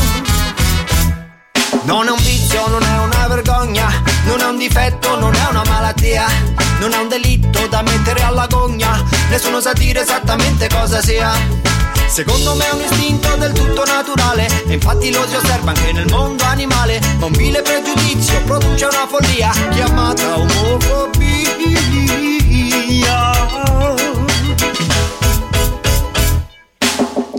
[1.83, 5.63] Non è un vizio, non è una vergogna, non è un difetto, non è una
[5.67, 6.25] malattia,
[6.79, 8.47] non è un delitto da mettere alla
[9.29, 11.31] nessuno sa dire esattamente cosa sia.
[12.07, 16.07] Secondo me è un istinto del tutto naturale, e infatti lo si osserva anche nel
[16.09, 21.07] mondo animale, ma un vile pregiudizio produce una follia chiamata omofobia.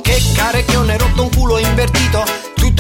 [0.03, 2.25] Che carecchione rotto un culo invertito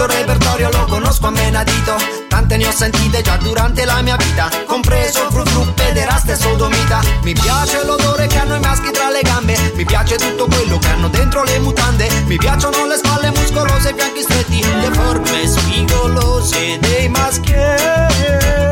[0.01, 1.94] Tutto il repertorio lo conosco a menadito.
[2.27, 4.48] Tante ne ho sentite già durante la mia vita.
[4.64, 7.02] Compreso il frufru, pederasta e sodomita.
[7.20, 9.59] Mi piace l'odore che hanno i maschi tra le gambe.
[9.74, 12.09] Mi piace tutto quello che hanno dentro le mutande.
[12.24, 18.70] Mi piacciono le spalle muscolose e i fianchi stretti Le forme spigolose dei maschietti.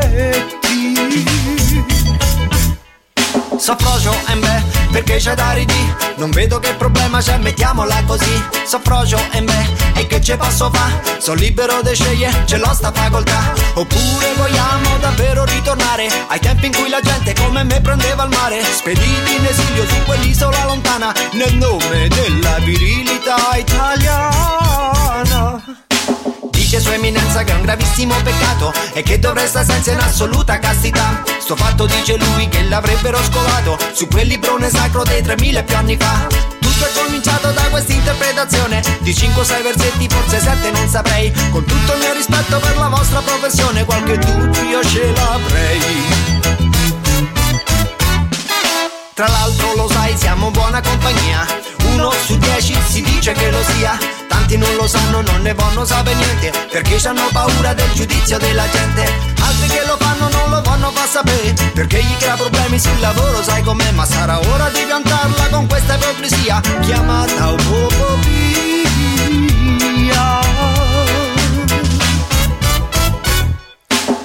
[3.59, 4.63] Saprogio e beh,
[4.99, 5.95] perché c'è da ridì?
[6.17, 10.91] Non vedo che problema c'è, mettiamola così Saprogio e beh, e che ce posso fa?
[11.19, 16.75] Sono libero di scegliere, ce l'ho sta facoltà Oppure vogliamo davvero ritornare Ai tempi in
[16.75, 21.55] cui la gente come me prendeva il mare Spediti in esilio su quell'isola lontana Nel
[21.55, 24.99] nome della virilità italiana
[26.69, 30.59] Dice sua eminenza che è un gravissimo peccato E che dovrei stare senza in assoluta
[30.59, 31.23] castità.
[31.41, 35.97] Sto fatto dice lui che l'avrebbero scovato Su quel librone sacro dei 3000 più anni
[35.97, 36.27] fa.
[36.61, 38.83] Tutto è cominciato da questa interpretazione.
[39.01, 41.33] Di 5-6 versetti, forse 7 non saprei.
[41.51, 46.38] Con tutto il mio rispetto per la vostra professione Qualche dubbio ce l'avrei
[49.19, 51.45] tra l'altro lo sai, siamo buona compagnia.
[51.93, 53.99] Uno su dieci si dice che lo sia.
[54.29, 56.53] Tanti non lo sanno, non ne vogliono sapere niente.
[56.71, 59.03] Perché hanno paura del giudizio della gente.
[59.41, 61.53] Altri che lo fanno non lo vanno far sapere.
[61.75, 63.91] Perché gli crea problemi sul lavoro, sai com'è.
[63.91, 66.61] Ma sarà ora di piantarla con questa ipocrisia.
[66.83, 68.29] Chiamata omofobia.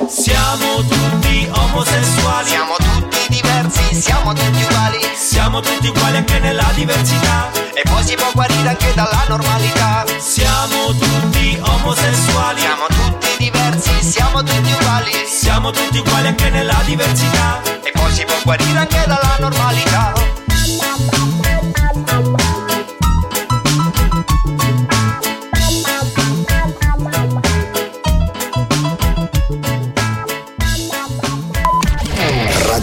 [0.08, 2.48] Siamo tutti omosessuali.
[2.48, 2.83] Siamo
[3.74, 5.00] diversi, siamo tutti uguali.
[5.16, 7.52] Siamo tutti uguali anche nella diversità.
[7.74, 10.06] E poi si può guarire anche dalla normalità.
[10.20, 12.60] Siamo tutti omosessuali.
[12.60, 15.12] Siamo tutti diversi, siamo tutti uguali.
[15.28, 17.62] Siamo tutti uguali anche nella diversità.
[17.84, 20.14] E poi si può guarire anche dalla normalità.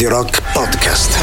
[0.01, 1.19] Radio Rock Podcast.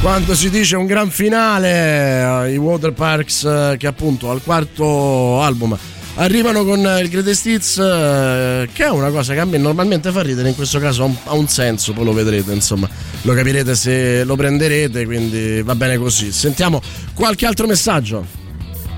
[0.00, 5.42] quando si dice un gran finale, eh, i Water Parks eh, che appunto al quarto
[5.42, 5.76] album
[6.14, 10.22] arrivano con eh, il Greatest Hits, che è una cosa che a me normalmente fa
[10.22, 12.88] ridere, in questo caso ha un senso, poi lo vedrete, insomma,
[13.22, 16.30] lo capirete se lo prenderete, quindi va bene così.
[16.30, 16.80] Sentiamo
[17.14, 18.41] qualche altro messaggio.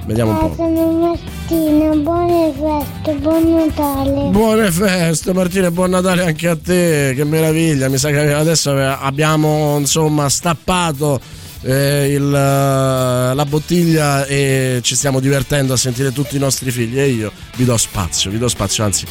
[0.07, 0.63] Vediamo un po'.
[0.63, 4.31] Martina, buone feste, buon Natale.
[4.31, 9.79] Buone feste Martina buon Natale anche a te, che meraviglia, mi sa che adesso abbiamo
[9.79, 11.21] insomma stappato
[11.63, 16.99] eh, il, eh, la bottiglia e ci stiamo divertendo a sentire tutti i nostri figli
[17.01, 19.07] e io vi do spazio, vi do spazio, anzi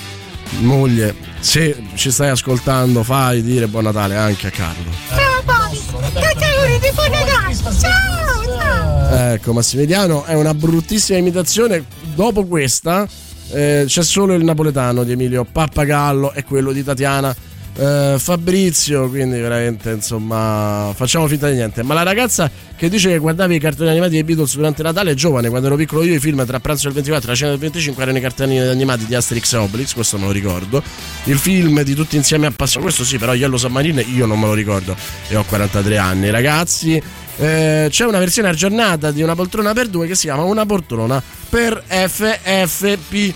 [0.59, 4.91] moglie, se ci stai ascoltando fai dire buon Natale anche a Carlo.
[5.09, 5.79] Ciao Bobby,
[6.13, 7.55] tanti auguri di buon Natale.
[7.55, 9.31] Ciao, ciao.
[9.33, 11.85] Ecco, Massimiliano è una bruttissima imitazione.
[12.15, 13.07] Dopo questa
[13.51, 17.35] eh, c'è solo il napoletano di Emilio Pappagallo e quello di Tatiana
[17.75, 19.09] eh, Fabrizio.
[19.09, 21.83] Quindi, veramente, insomma, facciamo finta di niente.
[21.83, 25.13] Ma la ragazza che dice che guardavi i cartoni animati dei Beatles durante Natale è
[25.13, 25.49] giovane.
[25.49, 28.03] Quando ero piccolo io, i film tra pranzo del 24 e la cena del 25
[28.03, 29.93] erano i cartoni animati di Asterix e Obelix.
[29.93, 30.83] Questo me lo ricordo.
[31.25, 32.93] Il film di tutti insieme appassionati.
[32.93, 34.95] Questo sì, però Yellow Submarine io non me lo ricordo
[35.27, 37.01] e ho 43 anni, ragazzi.
[37.35, 41.21] Eh, c'è una versione aggiornata di una poltrona per due che si chiama una poltrona
[41.49, 43.33] per FFP2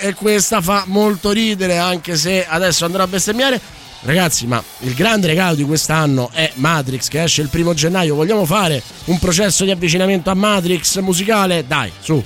[0.00, 3.60] e questa fa molto ridere anche se adesso andrò a bestemmiare.
[4.02, 8.14] Ragazzi ma il grande regalo di quest'anno è Matrix che esce il primo gennaio.
[8.14, 11.64] Vogliamo fare un processo di avvicinamento a Matrix musicale?
[11.66, 12.22] Dai su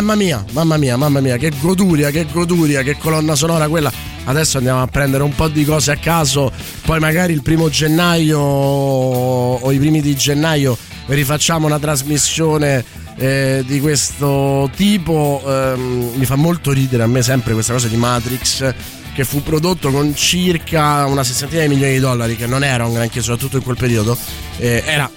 [0.00, 3.90] mamma mia, mamma mia, mamma mia, che goduria, che goduria, che colonna sonora quella.
[4.24, 6.52] Adesso andiamo a prendere un po' di cose a caso,
[6.84, 10.76] poi magari il primo gennaio o i primi di gennaio
[11.06, 12.84] rifacciamo una trasmissione
[13.16, 15.42] eh, di questo tipo.
[15.44, 18.74] Ehm, mi fa molto ridere a me sempre questa cosa di Matrix
[19.14, 22.94] che fu prodotto con circa una sessantina di milioni di dollari, che non era un
[22.94, 24.16] granché, soprattutto in quel periodo.
[24.58, 25.10] Eh, era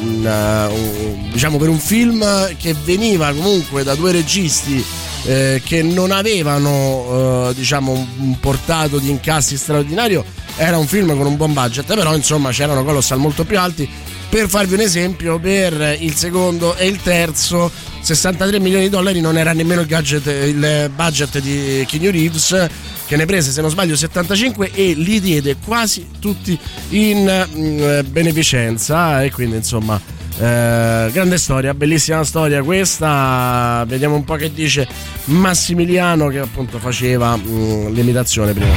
[0.00, 2.24] uh, un- diciamo per un film
[2.56, 4.84] che veniva comunque da due registi
[5.24, 10.24] eh, che non avevano eh, diciamo un, un portato di incassi straordinario
[10.56, 13.88] era un film con un buon budget però insomma c'erano colossal molto più alti.
[14.28, 17.70] Per farvi un esempio per il secondo e il terzo
[18.00, 22.66] 63 milioni di dollari non era nemmeno il, gadget, il budget di Keanu Reeves
[23.08, 26.56] che ne prese se non sbaglio 75 e li diede quasi tutti
[26.90, 29.98] in mm, beneficenza e quindi insomma
[30.38, 33.82] eh, grande storia, bellissima storia questa.
[33.88, 34.86] Vediamo un po' che dice
[35.24, 38.74] Massimiliano che appunto faceva mm, l'imitazione prima.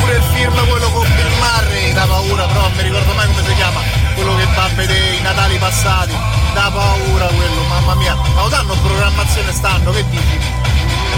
[0.00, 3.42] Pure il film quello con Bill Murray da paura, però non mi ricordo mai come
[3.46, 3.80] si chiama,
[4.14, 6.14] quello che va a vedere i Natali passati,
[6.54, 8.14] da paura quello, mamma mia.
[8.14, 10.59] Ma lo danno programmazione stanno, che dici?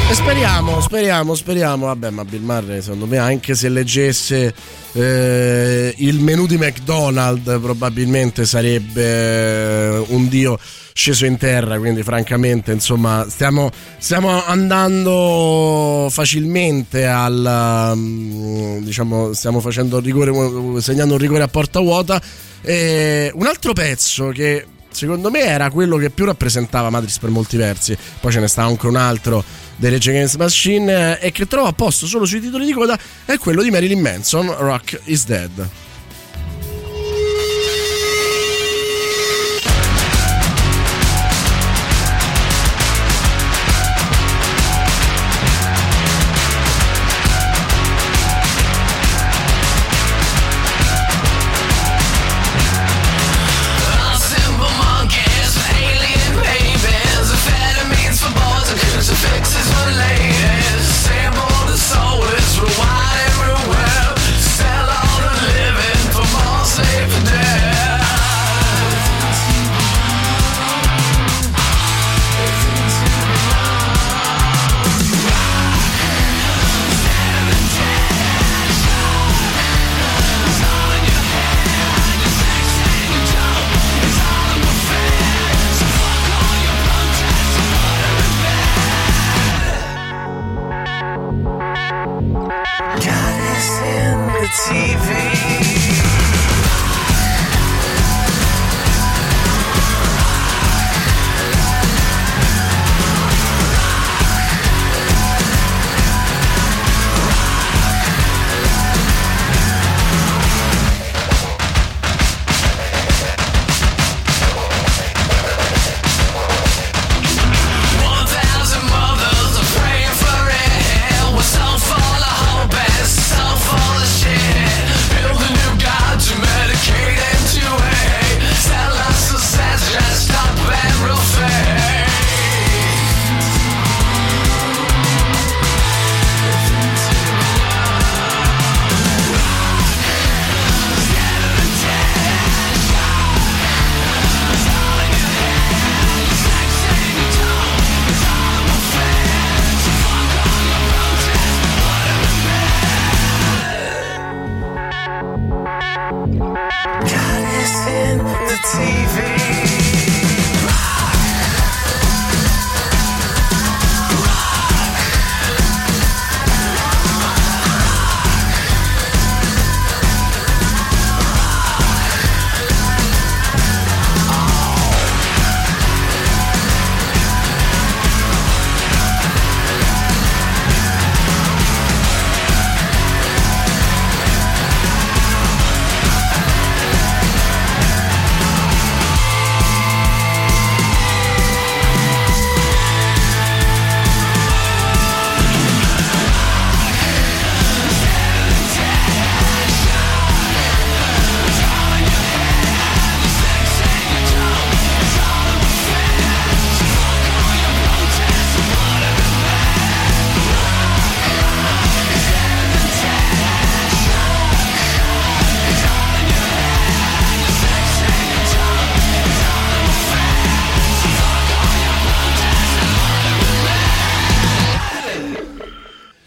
[0.09, 1.87] E speriamo, speriamo, speriamo.
[1.87, 4.55] Vabbè, ma Bill Murray, secondo me, anche se leggesse
[4.93, 10.59] eh, il menù di McDonald's, probabilmente sarebbe eh, un dio
[10.93, 11.79] sceso in terra.
[11.79, 21.21] Quindi, francamente, insomma, stiamo, stiamo andando facilmente al mm, diciamo, stiamo facendo rigore, segnando un
[21.21, 22.21] rigore a porta vuota.
[22.61, 27.57] E un altro pezzo che secondo me era quello che più rappresentava Matrix per molti
[27.57, 27.97] versi.
[28.21, 29.43] Poi ce ne sta anche un altro
[29.77, 33.39] Rage Against Machine eh, e che trovo a posto solo sui titoli di coda è
[33.39, 35.69] quello di Marilyn Manson, Rock is Dead.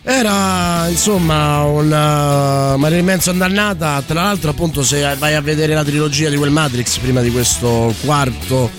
[0.07, 4.03] Era insomma un uh, Marilyn Manson dannata.
[4.05, 7.91] Tra l'altro, appunto, se vai a vedere la trilogia di quel Matrix prima di questo
[8.05, 8.69] quarto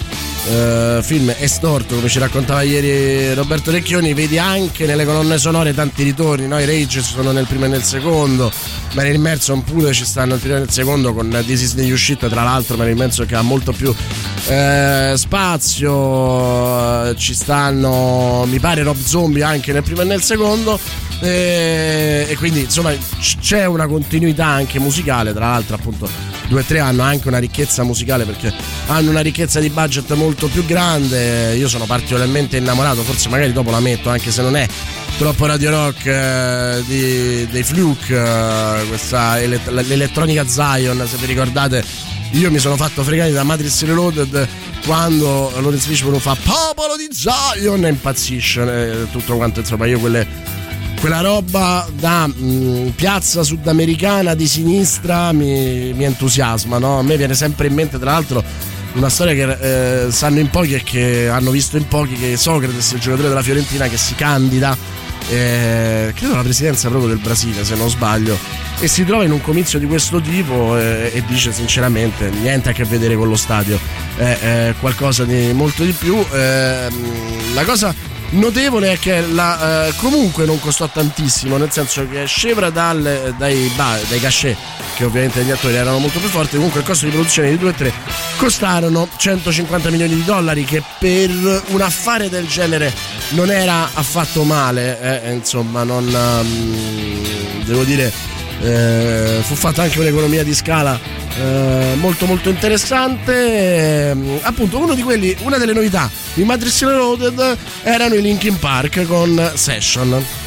[0.48, 6.02] eh, film estorto, come ci raccontava ieri Roberto Recchioni, vedi anche nelle colonne sonore tanti
[6.02, 6.47] ritorni.
[6.47, 6.59] No?
[6.59, 8.52] I Rage sono nel primo e nel secondo.
[8.93, 12.43] Marilyn Manson pure ci stanno nel primo e nel secondo con This is the tra
[12.44, 13.94] l'altro Marilyn Manson che ha molto più
[14.48, 20.78] eh, spazio, ci stanno mi pare Rob Zombie anche nel primo e nel secondo
[21.20, 22.93] e, e quindi insomma
[23.40, 26.09] c'è una continuità anche musicale, tra l'altro appunto
[26.48, 28.52] due e tre hanno anche una ricchezza musicale perché
[28.86, 33.71] hanno una ricchezza di budget molto più grande, io sono particolarmente innamorato, forse magari dopo
[33.71, 34.69] la metto anche se non è
[35.17, 41.83] troppo radio rock eh, di- dei Fluke, eh, questa ele- l'elettronica Zion, se vi ricordate
[42.33, 44.47] io mi sono fatto fregare da Matrix Reloaded
[44.85, 50.27] quando Lawrence Fishburne fa Popolo di Zion e impazzisce eh, tutto quanto insomma io quelle
[51.01, 56.99] quella roba da mh, piazza sudamericana di sinistra mi, mi entusiasma, no?
[56.99, 58.43] A me viene sempre in mente, tra l'altro,
[58.97, 62.93] una storia che eh, sanno in pochi e che hanno visto in pochi che Socrates,
[62.93, 64.77] il giocatore della Fiorentina che si candida,
[65.28, 68.39] eh, credo alla presidenza proprio del Brasile, se non sbaglio,
[68.78, 72.73] e si trova in un comizio di questo tipo eh, e dice sinceramente niente a
[72.73, 73.78] che vedere con lo stadio,
[74.16, 76.16] è, è qualcosa di molto di più.
[76.32, 77.94] Ehm, la cosa
[78.31, 83.70] notevole è che la, eh, comunque non costò tantissimo, nel senso che scevra dal- dai,
[83.77, 84.57] ba- dai cachet,
[84.97, 87.70] che ovviamente gli attori erano molto più forti, comunque il costo di produzione di 2
[87.70, 87.93] e 3
[88.36, 91.31] costarono 150 milioni di dollari, che per
[91.69, 92.93] un affare del genere
[93.31, 98.36] non era affatto male, eh, insomma, non ehm, devo dire.
[98.62, 100.99] Eh, fu fatta anche un'economia di scala
[101.39, 104.09] eh, molto molto interessante.
[104.11, 110.45] Ehm, appunto quelli una delle novità di Matrix Reloaded erano i Linkin Park con Session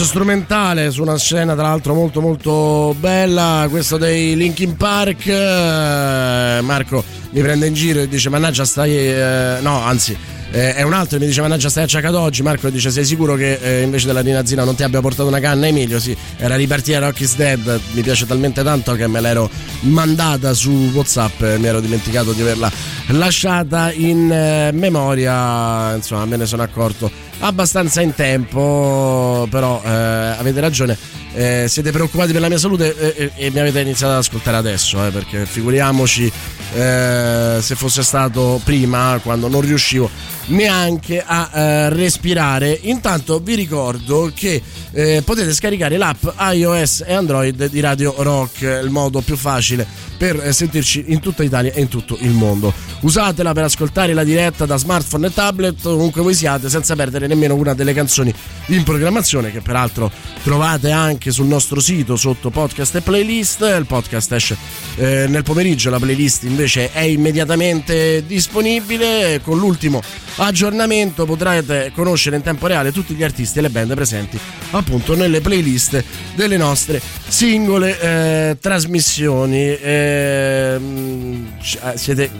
[0.00, 5.26] Pezzo strumentale su una scena tra l'altro molto molto bella, questo dei Linkin Park.
[5.26, 8.96] Eh, Marco mi prende in giro e dice mannaggia stai...
[8.96, 10.16] eh, no, anzi...
[10.52, 12.42] eh, è un altro che mi dice mannaggia stai acciacato oggi.
[12.42, 15.66] Marco dice sei sicuro che eh, invece della rinazzina non ti abbia portato una canna
[15.66, 16.00] Emilio?
[16.00, 19.50] Sì era ripartita Rocky's Dead mi piace talmente tanto che me l'ero
[19.80, 22.72] mandata su Whatsapp mi ero dimenticato di averla
[23.08, 25.94] lasciata in eh, memoria.
[25.94, 30.96] Insomma me ne sono accorto abbastanza in tempo, però eh, avete ragione.
[31.40, 34.58] Eh, siete preoccupati per la mia salute eh, e, e mi avete iniziato ad ascoltare
[34.58, 36.30] adesso, eh, perché figuriamoci
[36.74, 40.10] eh, se fosse stato prima, quando non riuscivo
[40.50, 42.78] neanche a eh, respirare.
[42.82, 44.60] Intanto vi ricordo che
[44.92, 49.86] eh, potete scaricare l'app iOS e Android di Radio Rock, il modo più facile
[50.20, 52.72] per eh, sentirci in tutta Italia e in tutto il mondo.
[53.00, 57.54] Usatela per ascoltare la diretta da smartphone e tablet ovunque voi siate senza perdere nemmeno
[57.54, 58.32] una delle canzoni
[58.66, 60.10] in programmazione che peraltro
[60.42, 63.60] trovate anche sul nostro sito sotto podcast e playlist.
[63.62, 64.56] Il podcast esce
[64.96, 69.40] eh, nel pomeriggio, la playlist invece è immediatamente disponibile.
[69.42, 70.02] Con l'ultimo
[70.36, 74.38] aggiornamento potrete conoscere in tempo reale tutti gli artisti e le band presenti
[74.72, 76.02] appunto nelle playlist
[76.34, 79.76] delle nostre singole eh, trasmissioni.
[79.80, 82.30] Ehm, c- siete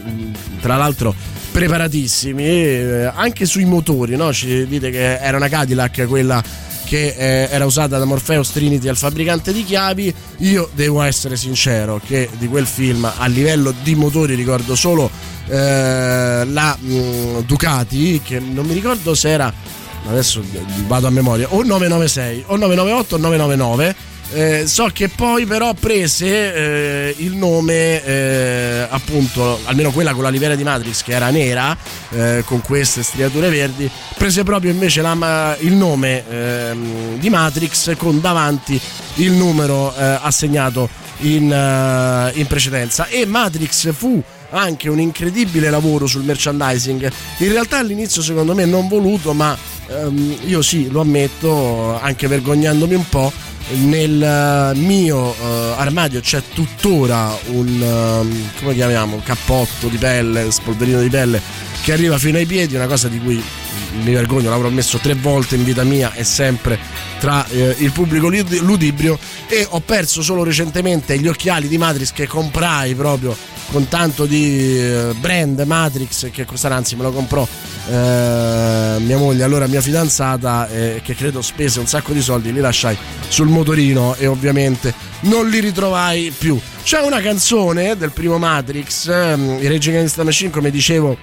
[0.61, 1.15] tra l'altro
[1.51, 4.33] preparatissimi eh, anche sui motori, no?
[4.33, 6.43] Ci dite che era una Cadillac quella
[6.91, 10.13] che eh, era usata da Morpheus Trinity al fabbricante di chiavi.
[10.39, 15.09] Io devo essere sincero che di quel film a livello di motori ricordo solo
[15.47, 19.55] eh, la mh, Ducati, che non mi ricordo se era,
[20.09, 20.43] adesso
[20.89, 23.95] vado a memoria, o 996 o 998 o 999.
[24.33, 30.29] Eh, so che poi però prese eh, il nome eh, appunto almeno quella con la
[30.29, 31.77] livrea di Matrix che era nera
[32.11, 38.21] eh, con queste striature verdi prese proprio invece la il nome ehm, di Matrix con
[38.21, 38.81] davanti
[39.17, 40.89] il numero eh, assegnato
[41.21, 43.07] in, in precedenza.
[43.07, 47.11] E Matrix fu anche un incredibile lavoro sul merchandising.
[47.39, 49.57] In realtà all'inizio secondo me non voluto ma
[49.89, 53.33] ehm, io sì lo ammetto anche vergognandomi un po'
[53.73, 60.51] nel eh, mio eh, armadio c'è tuttora un ehm, come chiamiamo un cappotto di pelle
[60.51, 61.41] spolverino di pelle
[61.83, 63.43] che arriva fino ai piedi una cosa di cui
[64.03, 66.79] mi vergogno l'avrò messo tre volte in vita mia e sempre
[67.19, 72.13] tra eh, il pubblico lud- ludibrio e ho perso solo recentemente gli occhiali di Matrix
[72.13, 73.37] che comprai proprio
[73.71, 77.47] con tanto di eh, brand Matrix che costerà anzi me lo comprò
[77.89, 82.61] eh, mia moglie allora mia fidanzata eh, che credo spese un sacco di soldi li
[82.61, 82.97] lasciai
[83.29, 89.59] sul motorino e ovviamente non li ritrovai più c'è una canzone del primo Matrix ehm,
[89.61, 91.17] i Rage Against the Machine come dicevo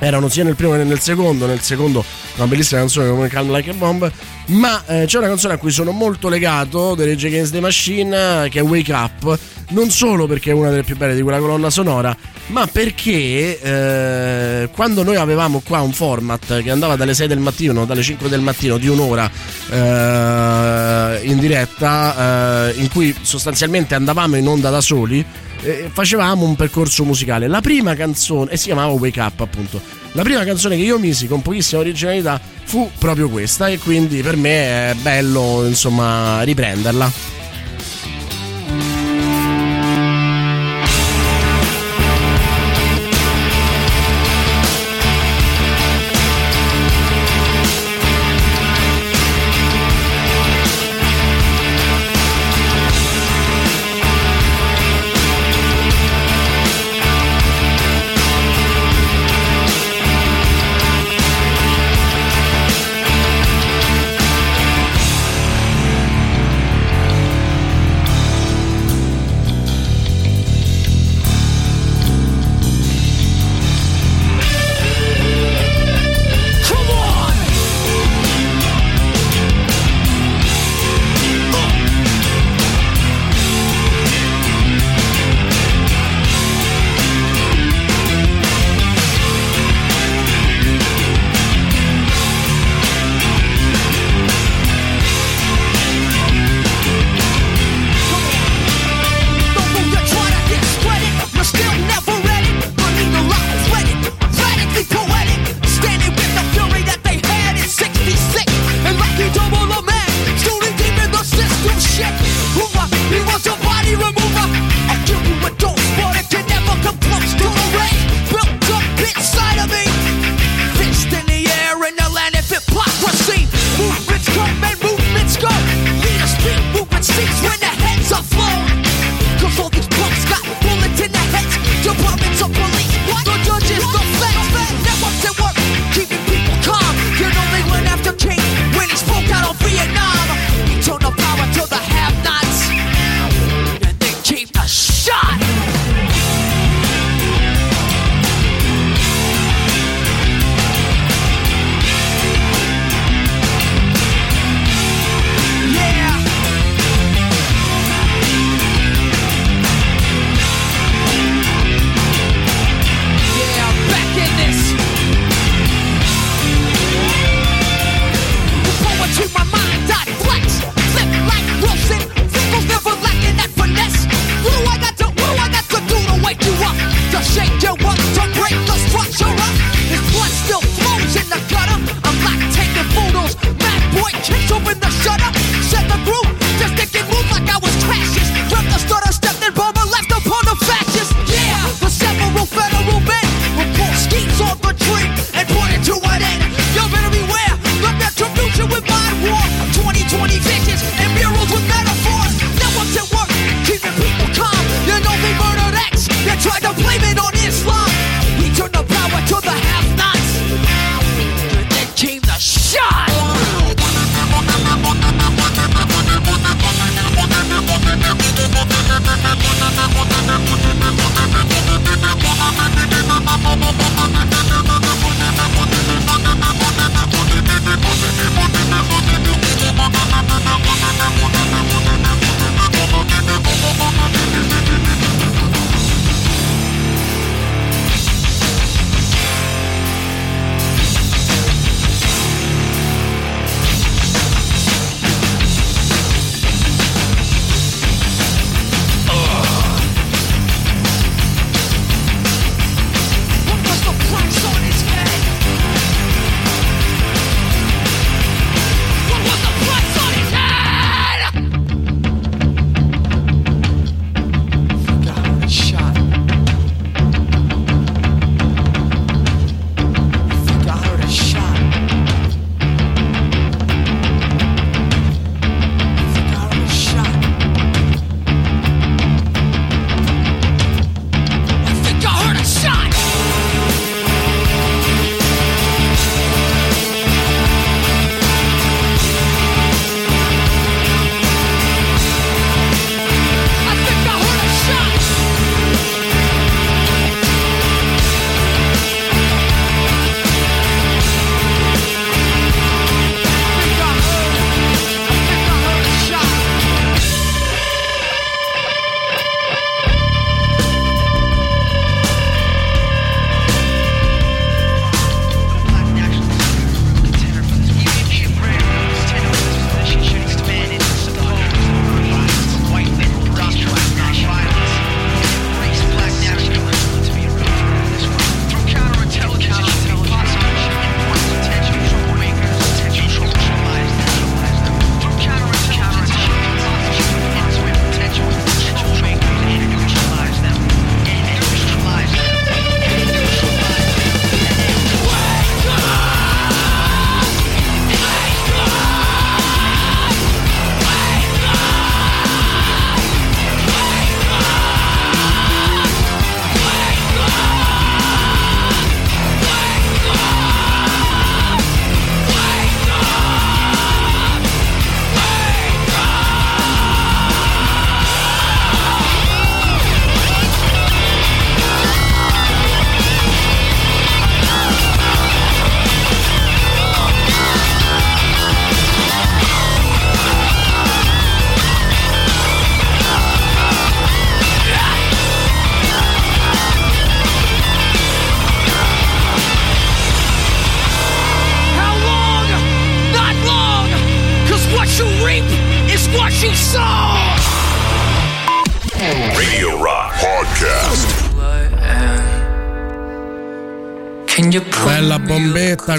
[0.00, 1.46] erano sia nel primo che nel secondo.
[1.46, 2.04] Nel secondo
[2.36, 4.10] una bellissima canzone come Calm Like a Bomb.
[4.46, 8.48] Ma eh, c'è una canzone a cui sono molto legato, The Rage Against the Machine,
[8.50, 9.38] che è Wake Up.
[9.70, 14.68] Non solo perché è una delle più belle di quella colonna sonora, ma perché eh,
[14.72, 18.40] quando noi avevamo qua un format che andava dalle 6 del mattino, dalle 5 del
[18.40, 19.30] mattino, di un'ora
[19.70, 25.24] eh, in diretta, eh, in cui sostanzialmente andavamo in onda da soli,
[25.62, 27.46] eh, facevamo un percorso musicale.
[27.46, 29.80] La prima canzone, e si chiamava Wake Up appunto,
[30.12, 32.40] la prima canzone che io misi con pochissima originalità
[32.70, 37.39] fu proprio questa e quindi per me è bello insomma riprenderla.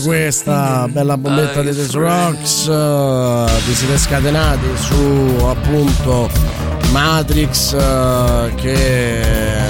[0.04, 2.68] Questa, bella bombetta di The Rocks.
[2.68, 6.30] eh, Vi siete scatenati su appunto
[6.92, 9.70] Matrix eh, che eh,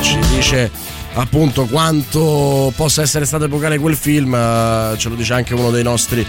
[0.00, 0.70] ci dice
[1.14, 4.32] appunto quanto possa essere stato epocale quel film.
[4.96, 6.24] Ce lo dice anche uno dei nostri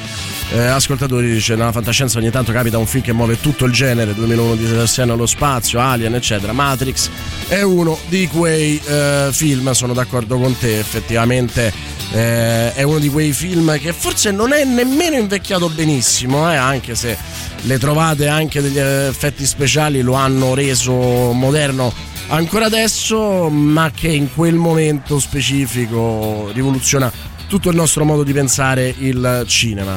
[0.54, 1.32] eh, ascoltatori.
[1.32, 4.14] Dice: Nella fantascienza ogni tanto capita un film che muove tutto il genere.
[4.14, 6.52] 2001 di Terziano allo spazio, Alien, eccetera.
[6.54, 7.10] Matrix
[7.48, 9.72] è uno di quei eh, film.
[9.72, 11.91] Sono d'accordo con te, effettivamente.
[12.12, 16.96] Eh, è uno di quei film che forse non è nemmeno invecchiato benissimo, eh, anche
[16.96, 17.18] se
[17.62, 20.92] le trovate anche degli effetti speciali lo hanno reso
[21.32, 21.94] moderno
[22.28, 27.12] ancora adesso, ma che in quel momento specifico rivoluziona
[27.48, 29.96] tutto il nostro modo di pensare il cinema.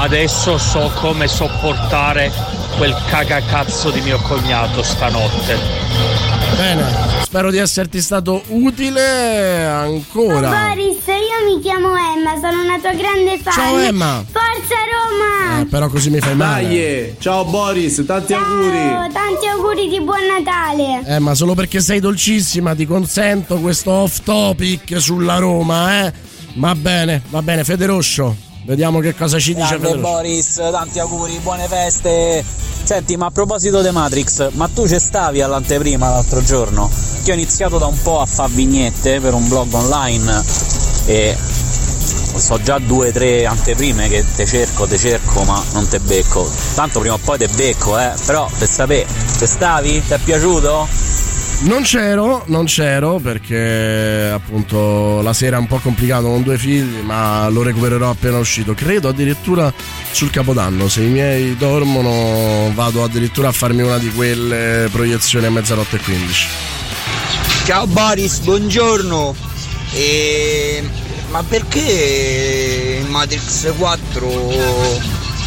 [0.00, 2.30] Adesso so come sopportare
[2.76, 6.27] quel cagacazzo di mio cognato stanotte.
[6.56, 6.84] Bene,
[7.22, 10.48] spero di esserti stato utile ancora.
[10.48, 13.52] Boris, io mi chiamo Emma, sono una tua grande fan.
[13.52, 14.24] Ciao, Emma.
[14.26, 15.60] Forza Roma!
[15.60, 16.62] Eh, però così mi fai male.
[16.64, 19.12] Dai, ciao Boris, tanti Ciao, auguri.
[19.12, 21.04] tanti auguri di buon Natale.
[21.06, 26.12] Eh, ma solo perché sei dolcissima ti consento questo off topic sulla Roma, eh?
[26.54, 28.34] Va bene, va bene, Federoscio.
[28.64, 29.98] Vediamo che cosa ci dice Grande.
[29.98, 32.44] Boris, tanti auguri, buone feste.
[32.82, 36.90] Senti, ma a proposito di Matrix, ma tu ci stavi all'anteprima l'altro giorno?
[37.22, 40.42] Che ho iniziato da un po' a fare vignette per un blog online
[41.06, 41.36] e
[42.36, 46.50] so già due o tre anteprime che te cerco, te cerco, ma non te becco.
[46.74, 48.12] Tanto prima o poi te becco, eh.
[48.24, 49.06] Però per sapere,
[49.38, 50.02] ci stavi?
[50.06, 50.88] Ti è piaciuto?
[51.60, 57.00] Non c'ero, non c'ero perché appunto la sera è un po' complicato con due figli,
[57.02, 58.74] ma lo recupererò appena uscito.
[58.74, 59.72] Credo addirittura
[60.12, 60.88] sul capodanno.
[60.88, 66.00] Se i miei dormono, vado addirittura a farmi una di quelle proiezioni a mezzanotte e
[66.00, 66.46] 15.
[67.64, 69.34] Ciao Boris, buongiorno.
[69.94, 70.88] E...
[71.30, 74.30] Ma perché in Matrix 4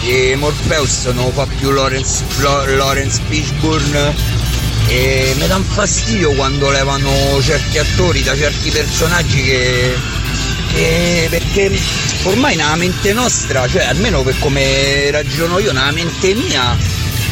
[0.05, 2.23] e Morpheus non fa più Lawrence,
[2.75, 4.50] Lawrence Fishburne?
[4.93, 7.09] E mi danno fastidio quando levano
[7.41, 9.95] certi attori da certi personaggi che,
[10.73, 11.71] che- perché
[12.23, 16.75] ormai nella mente nostra, cioè almeno per come ragiono io, nella mente mia,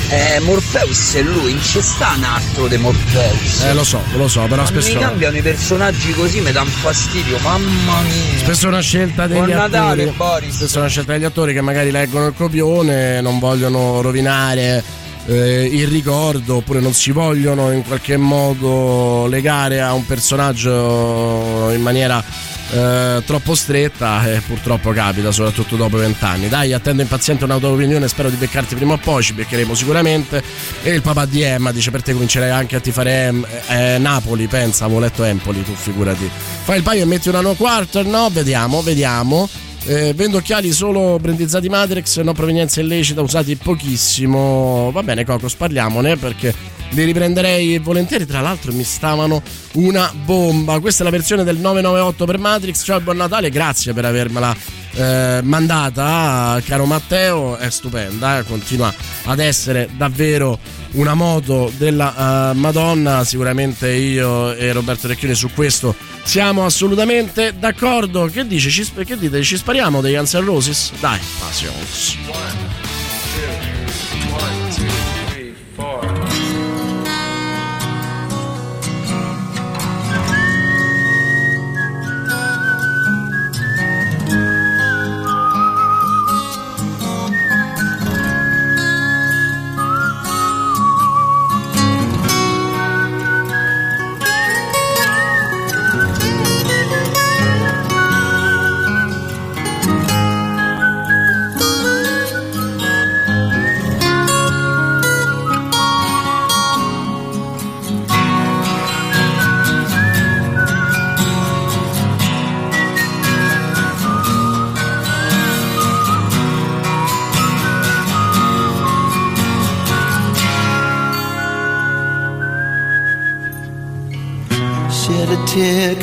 [0.08, 3.60] eh, Morpheus è lui, non ci sta un altro di Morpheus.
[3.64, 6.70] Eh lo so, lo so, però Quando spesso mi cambiano i personaggi così mi danno
[6.70, 8.38] fastidio, mamma mia.
[8.38, 9.72] Spesso è una scelta degli Buon attori.
[9.72, 10.56] Natale, Boris.
[10.56, 14.82] Spesso è una scelta degli attori che magari leggono il copione, non vogliono rovinare
[15.26, 21.82] eh, il ricordo oppure non si vogliono in qualche modo legare a un personaggio in
[21.82, 22.24] maniera
[22.72, 26.48] eh, troppo stretta e purtroppo capita soprattutto dopo vent'anni.
[26.48, 30.44] Dai attendo impaziente una spero di beccarti prima o poi ci beccheremo sicuramente.
[30.84, 33.34] E il papà di Emma dice per te comincerei anche a tifare
[33.68, 36.30] eh, Napoli pensa avevo letto Empoli tu figurati.
[36.64, 39.50] Fai il paio e metti una no quarter no vediamo vediamo
[39.86, 44.92] eh, vendo occhiali solo brandizzati Matrix, no provenienza illecita, usati pochissimo.
[44.92, 46.54] Va bene, Cocos, parliamone perché
[46.92, 48.26] li riprenderei volentieri.
[48.26, 49.42] Tra l'altro, mi stavano
[49.74, 50.80] una bomba.
[50.80, 52.84] Questa è la versione del 998 per Matrix.
[52.84, 54.56] Ciao, buon Natale, grazie per avermela
[54.94, 57.58] eh, mandata, caro Matteo.
[57.58, 58.94] È stupenda, eh, continua
[59.26, 60.60] ad essere davvero
[60.92, 63.24] una moto della eh, Madonna.
[63.24, 68.26] Sicuramente io e Roberto Recchioni su questo siamo assolutamente d'accordo.
[68.26, 68.70] Che dice?
[68.70, 69.42] Ci, che dite?
[69.44, 70.92] Ci spariamo dei Guns N'?
[71.00, 72.18] Dai, Passions.
[73.40, 73.69] Shed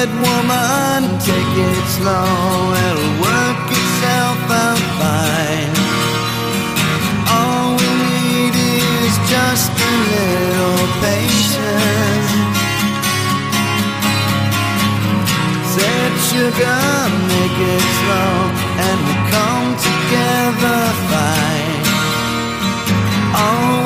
[0.00, 2.24] Said woman, take it slow,
[2.88, 5.76] it'll work itself out fine.
[7.28, 12.32] All we need is just a little patience.
[15.74, 16.80] Said sugar,
[17.28, 18.32] make it slow,
[18.86, 20.80] and we'll come together
[21.12, 21.84] fine.
[23.36, 23.79] All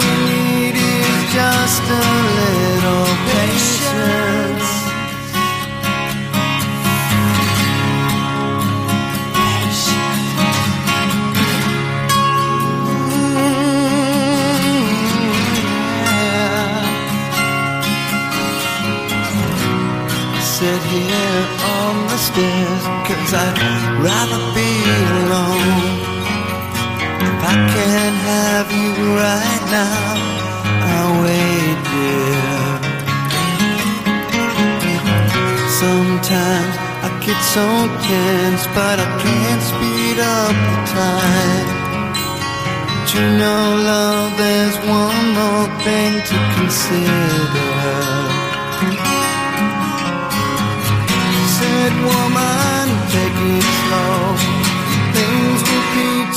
[22.34, 23.58] on the stairs, cause I'd
[24.02, 24.70] rather be
[25.22, 26.00] alone.
[27.20, 30.14] If I can't have you right now,
[30.92, 32.74] I'll wait, dear.
[35.68, 37.66] Sometimes I get so
[38.08, 41.68] tense, but I can't speed up the time.
[42.86, 48.33] But you know, love, there's one more thing to consider.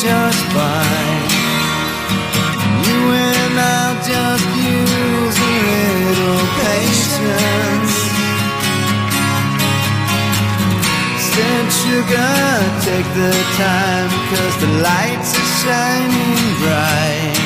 [0.01, 1.25] Just fine.
[2.85, 7.95] You and I'll just use a little patience.
[11.29, 12.37] Said sugar,
[12.85, 17.37] take the time, cause the lights are shining bright.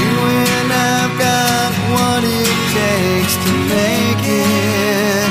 [0.00, 0.14] You
[0.44, 5.30] and I've got what it takes to make it.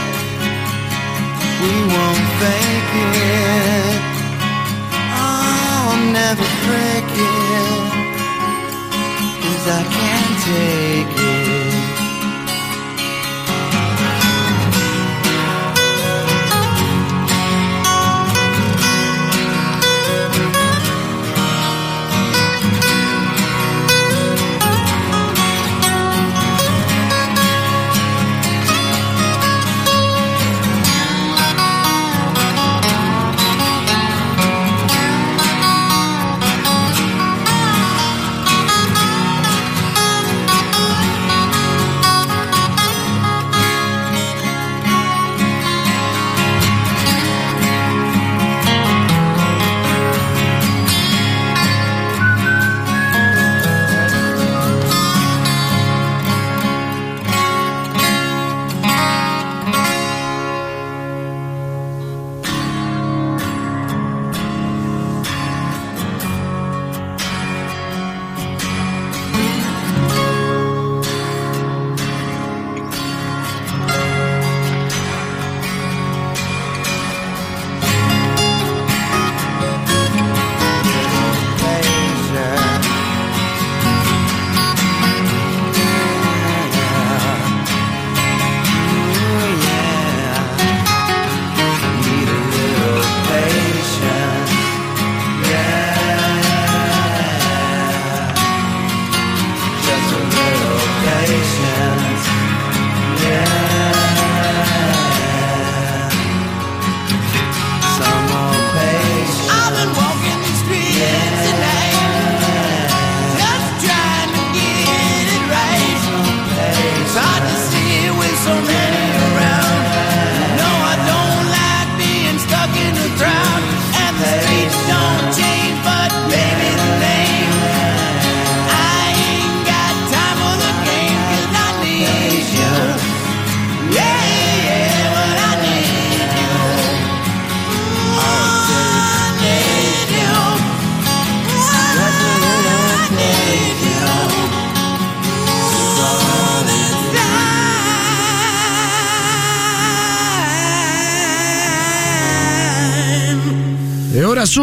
[1.61, 4.06] We won't fake it.
[6.19, 7.84] Never break it.
[9.44, 11.36] Cause I can't take it.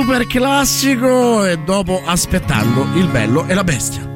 [0.04, 4.06] Super classico e dopo aspettando il bello e la bestia.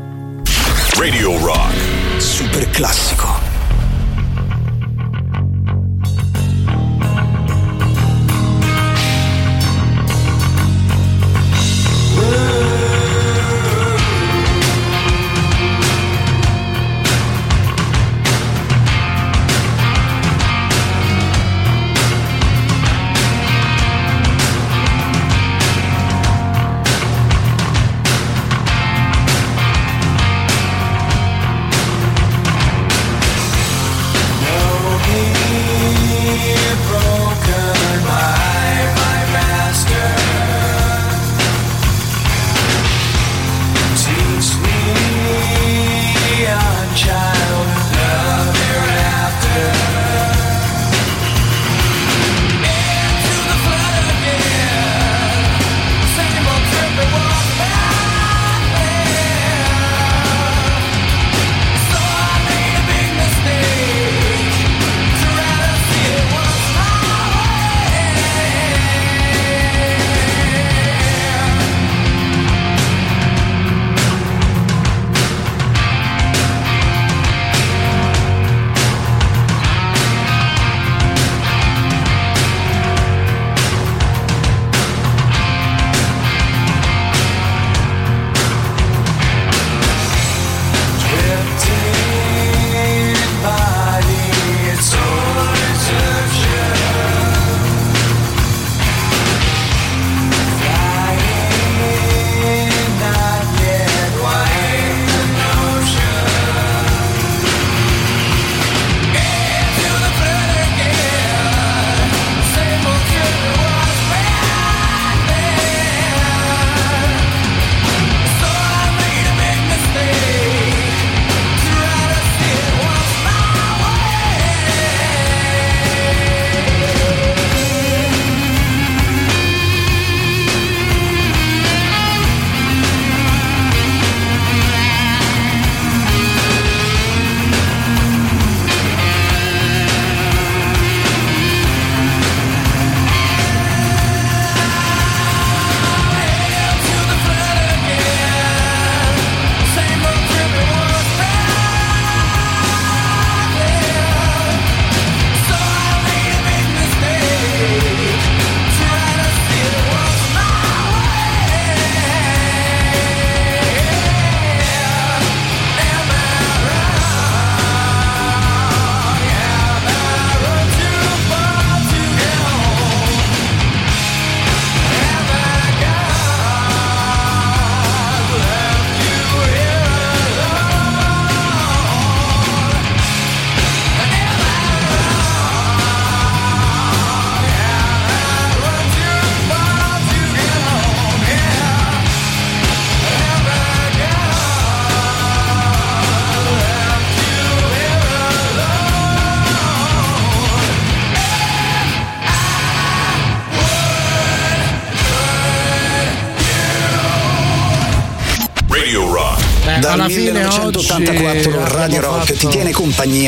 [0.99, 2.21] Radio Rock.
[2.21, 3.28] Super classico.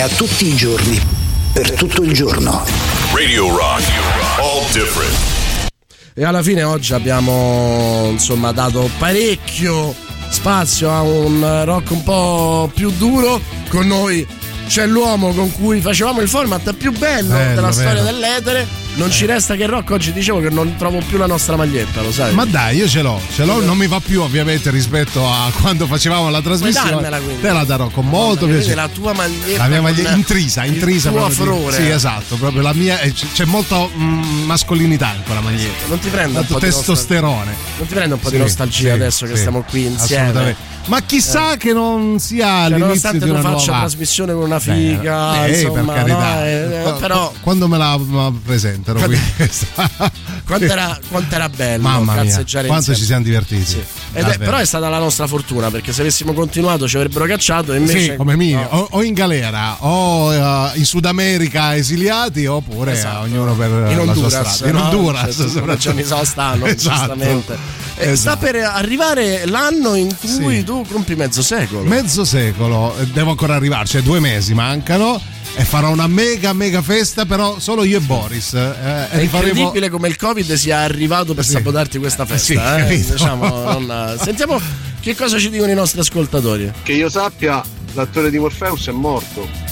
[0.00, 1.00] Compagnia tutti i giorni,
[1.52, 2.64] per tutto il giorno.
[3.14, 3.84] Radio Rock.
[4.38, 5.14] All different.
[6.14, 9.94] E alla fine oggi abbiamo insomma dato parecchio
[10.30, 13.40] spazio a un rock un po' più duro.
[13.68, 14.26] Con noi
[14.66, 18.79] c'è l'uomo con cui facevamo il format più bello, Bello, della storia dell'etere.
[19.00, 19.90] Non ci resta che rock.
[19.92, 22.32] Oggi dicevo che non trovo più la nostra maglietta, lo sai?
[22.34, 25.86] Ma dai, io ce l'ho, ce l'ho, non mi va più ovviamente rispetto a quando
[25.86, 26.90] facevamo la trasmissione.
[26.90, 27.40] darmela, quindi?
[27.40, 28.74] Te la darò con molto Vedi piacere.
[28.76, 29.62] la tua maglietta.
[29.62, 31.76] La mia maglietta intrisa, intrisa Il tuo furore.
[31.76, 35.86] Sì, esatto, proprio la mia eh, c'è molto mm, mascolinità in quella maglietta.
[35.88, 37.54] Non ti prende un Tanto po' di testosterone.
[37.78, 40.68] Non ti prende un po' Sì, di nostalgia sì, adesso che sì, stiamo qui insieme?
[40.86, 44.58] Ma chissà che non sia Cioè, l'inizio nonostante di una faccia nuova trasmissione con una
[44.58, 46.34] figa, Eh, insomma, per carità.
[46.34, 48.32] no, eh, Qu- però qu- quando me la, qui.
[50.44, 52.98] Quanto era, quanto era bello Mamma mia, cazzeggiare quanto insieme.
[53.00, 53.84] ci siamo divertiti.
[54.12, 57.72] Ed è- però è stata la nostra fortuna perché se avessimo continuato ci avrebbero cacciato
[57.72, 58.66] e invece Sì, come Mini, no.
[58.70, 63.20] o, o in galera, o eh, in Sud America esiliati, oppure Esatto.
[63.24, 64.66] ognuno per in la sua Honduras, strada.
[64.72, 64.88] In no?
[64.88, 65.76] Honduras, Cioè, soprattutto.
[65.76, 66.96] giorni so stanno Esatto.
[66.96, 67.52] giustamente
[67.96, 68.38] E sta Esatto.
[68.46, 70.64] per arrivare l'anno in cui Sì.
[70.64, 75.20] tu compi mezzo secolo Mezzo secolo, eh, devo ancora arrivarci, cioè due mesi mancano
[75.56, 78.54] e farò una mega mega festa, però solo io e Boris.
[78.54, 82.78] eh, è e li faremo- incredibile come il covid sia arrivato per sabotarti questa festa
[82.86, 83.04] Sì, eh?
[83.10, 83.46] Diciamo,
[83.78, 84.60] non- sentiamo
[85.00, 87.62] che cosa ci dicono i nostri ascoltatori Che io sappia,
[87.94, 89.68] l'attore di Morpheus è morto.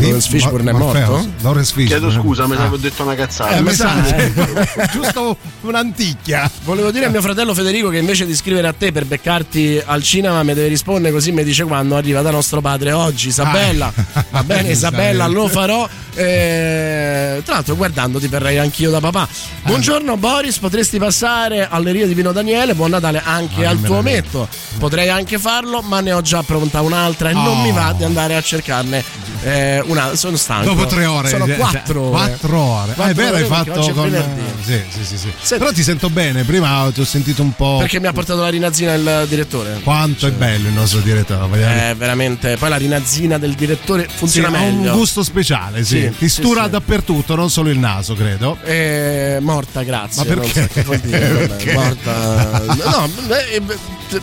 [0.00, 1.26] Lawrence Fishburne è morto?
[1.40, 1.86] Lawrence Fishburne.
[1.86, 2.60] Chiedo scusa, mi Ah.
[2.60, 3.56] avevo detto una cazzata.
[3.56, 4.32] Eh, mi sa, eh.
[4.92, 6.50] Giusto un'anticchia.
[6.64, 10.02] Volevo dire a mio fratello Federico che invece di scrivere a te per beccarti al
[10.02, 14.24] cinema mi deve rispondere così mi dice quando arriva da nostro padre oggi Isabella Ah.
[14.30, 19.28] va bene Isabella lo farò Eh, tra l'altro guardandoti verrei anch'io da papà
[19.62, 24.48] buongiorno Boris potresti passare all'eria di Vino Daniele buon Natale anche Ah, al tuo ometto
[24.78, 27.62] potrei anche farlo ma ne ho già pronta un'altra e non Oh.
[27.62, 30.74] mi va di andare a cercarne Eh, una, sono stanco.
[30.74, 31.28] Dopo tre ore.
[31.28, 32.10] Sono cioè, quattro ore.
[32.10, 32.90] Quattro ore.
[32.92, 34.24] Ah, Quattro è vero, hai fatto con.
[34.64, 35.56] Sì, sì, sì, sì.
[35.56, 36.44] Però ti sento bene.
[36.44, 37.78] Prima ti ho sentito un po'.
[37.78, 39.80] Perché mi ha portato la rinazzina il direttore.
[39.82, 41.46] Quanto è bello il nostro direttore.
[41.48, 41.72] vogliamo.
[41.90, 42.56] È veramente.
[42.56, 44.90] Poi la rinazzina del direttore Sì, funziona ha meglio.
[44.92, 46.00] un gusto speciale, sì.
[46.00, 46.70] Sì, Ti sì, stura sì.
[46.70, 48.58] dappertutto, non solo il naso, credo.
[48.62, 50.24] È morta, grazie.
[50.24, 50.60] Ma non perché?
[50.62, 52.64] so che vuol dire, vabbè, morta.
[52.84, 53.10] No,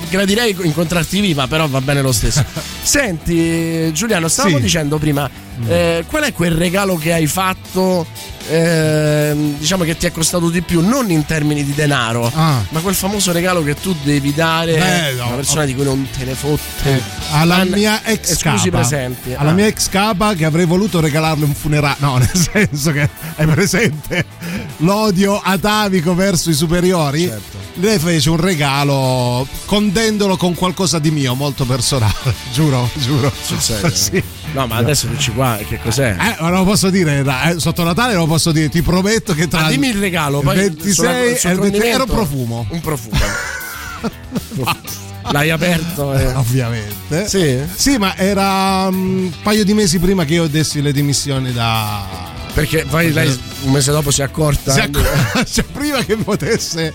[0.09, 2.43] gradirei incontrarti viva, però va bene lo stesso.
[2.81, 4.61] Senti, Giuliano, stavamo Sì.
[4.61, 5.29] dicendo prima,
[5.67, 8.05] eh, qual è quel regalo che hai fatto?
[8.47, 12.63] ehm, diciamo che ti è costato di più, non in termini di denaro, Ah.
[12.69, 16.07] ma quel famoso regalo che tu devi dare Beh, a una persona di cui non
[16.15, 16.61] te ne fotte.
[16.83, 17.01] Eh,
[17.31, 19.33] alla An- mia ex esclusi capa presenti.
[19.33, 19.53] alla Ah.
[19.53, 24.25] mia ex capa che avrei voluto regalarle un funerale no nel senso che hai presente
[24.77, 27.57] l'odio atavico verso i superiori Certo.
[27.75, 32.13] lei fece un regalo condendolo con qualcosa di mio molto personale
[32.53, 33.89] giuro giuro Sul serio?
[33.89, 34.23] sì.
[34.55, 36.11] No, ma adesso dici qua, che cos'è?
[36.17, 39.47] Eh, ma non lo posso dire, eh, sotto Natale lo posso dire, ti prometto che
[39.47, 42.03] tra Ah, dimmi il regalo, il poi 26 sulla- sul e il 20 condimento- era
[42.03, 42.65] un profumo.
[42.69, 43.17] Un profumo.
[45.31, 46.13] L'hai aperto?
[46.13, 46.27] eh.
[46.35, 47.27] Ovviamente.
[47.27, 47.57] Sì?
[47.75, 52.33] Sì, ma era mm, un paio di mesi prima che io dessi le dimissioni da.
[52.53, 53.27] Perché poi lei
[53.63, 54.71] un mese dopo si è accorta.
[54.71, 56.93] Si acc- cioè, prima che potesse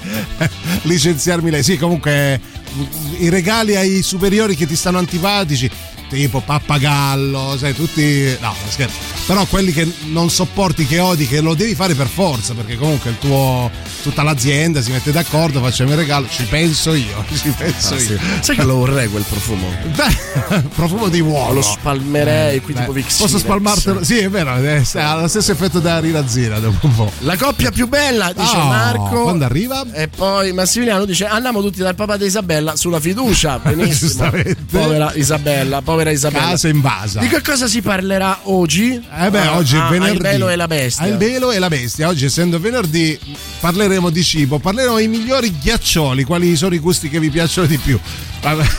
[0.83, 1.63] licenziarmi lei.
[1.63, 2.41] Sì, comunque
[2.75, 2.83] mm,
[3.19, 5.69] i regali ai superiori che ti stanno antipatici,
[6.17, 8.37] tipo pappagallo, sai, tutti.
[8.41, 8.97] No, scherzo.
[9.27, 13.11] Però quelli che non sopporti, che odi, che lo devi fare per forza, perché comunque
[13.11, 13.71] il tuo.
[14.03, 17.25] tutta l'azienda si mette d'accordo, facciamo il regalo, ci penso io.
[17.41, 18.01] Ci penso Ah, io.
[18.07, 18.19] sì.
[18.41, 19.69] Sai che lo vorrei quel profumo?
[19.95, 21.53] Beh, profumo di uovo.
[21.55, 23.19] Lo spalmerei qui Beh, tipo Vixi.
[23.23, 24.03] Posso spalmartelo?
[24.03, 27.13] Sì, è vero, eh, ha lo stesso effetto da rinazzina dopo un po'.
[27.21, 29.23] La coppia più bella, dice Oh, Marco.
[29.23, 29.85] quando arriva?
[29.93, 33.59] E poi Massimiliano dice: Andiamo tutti dal papà di Isabella sulla fiducia.
[33.63, 34.31] Benissimo.
[34.71, 36.47] Povera Isabella, povera Isabella.
[36.49, 37.21] Casa invasa.
[37.21, 38.95] Di che cosa si parlerà oggi?
[38.95, 40.17] Eh beh, Ah, oggi è ah, venerdì.
[40.17, 41.05] Il velo e la bestia.
[41.05, 42.09] Ah, il velo e la bestia.
[42.09, 43.19] Oggi, essendo venerdì,
[43.61, 44.59] parleremo di cibo.
[44.59, 46.25] Parleremo dei migliori ghiaccioli.
[46.25, 47.99] Quali sono i gusti che vi piacciono di più?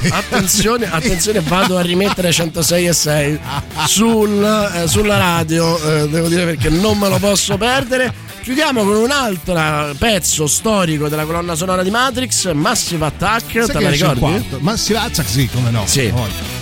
[0.09, 3.39] Attenzione, attenzione, vado a rimettere 106 e 6
[3.87, 8.29] sul, eh, sulla radio, eh, devo dire perché non me lo posso perdere.
[8.41, 13.79] Chiudiamo con un altro pezzo storico della colonna sonora di Matrix, Massive Attack, Sai te
[13.79, 14.19] la ricordi?
[14.19, 14.57] quarto?
[14.61, 15.83] Ma si Attack, sì, come no?
[15.85, 16.11] Sì,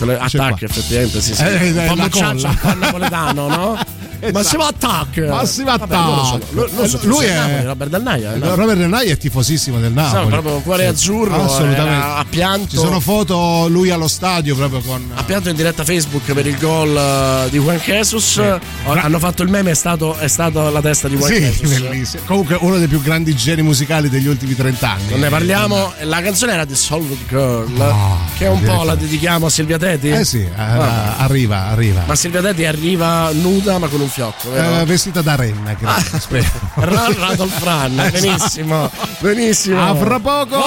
[0.02, 0.65] il Attack quarto.
[0.65, 1.41] effettivamente sì, sì.
[1.43, 3.80] Eh, eh, un po' napoletano, no?
[4.34, 6.51] Massive Attack Massive Vabbè, loro sono- Attack.
[6.53, 8.55] loro- loro sono Lui è- Napoli, Robert Dannaia eh, no?
[8.55, 10.23] Robert Renai è tifosissimo del Napoli.
[10.23, 12.05] Sì, proprio cuore azzurro, Assolutamente.
[12.05, 12.67] eh, ha pianto.
[12.71, 15.09] Ci sono foto lui allo stadio proprio con.
[15.15, 18.35] ha pianto in diretta Facebook per il gol eh, di Juan Jesus.
[18.84, 21.80] Oh, Hanno fatto il meme, è stato, è stato la testa di Juan Sì, Jesus.
[21.80, 22.23] bellissimo.
[22.26, 25.11] Comunque uno dei più grandi geni musicali degli ultimi 30 anni.
[25.11, 25.93] Non ne parliamo.
[26.01, 27.93] La canzone era The Solid Girl,
[28.38, 30.09] che un po' la dedichiamo a Silvia Teti.
[30.09, 31.14] Eh sì, eh, Vabbè.
[31.24, 32.03] arriva, arriva.
[32.06, 34.53] Ma Silvia Teti arriva nuda ma con un fiocco?
[34.53, 36.02] Eh, vestita da renna, Ah.
[36.28, 36.48] credo.
[36.76, 38.20] Ra- Radolf Fran, Esatto.
[38.20, 39.90] benissimo, benissimo.
[39.90, 40.57] A fra poco.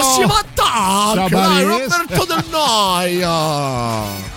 [1.14, 1.66] Dai, Baris.
[1.66, 4.31] Roberto Del Noia.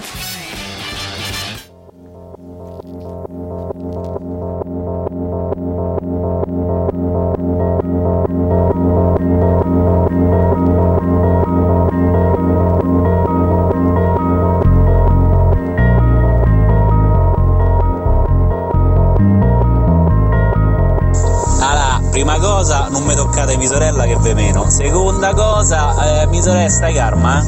[23.36, 24.70] Toccate mia sorella che ve meno.
[24.70, 27.45] Seconda cosa, eh, mia sorella stai calma?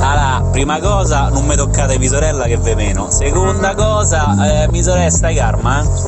[0.00, 3.10] Allora, prima cosa, non mi toccate mia sorella che ve meno.
[3.10, 6.07] Seconda cosa, eh, mia sorella stai calma?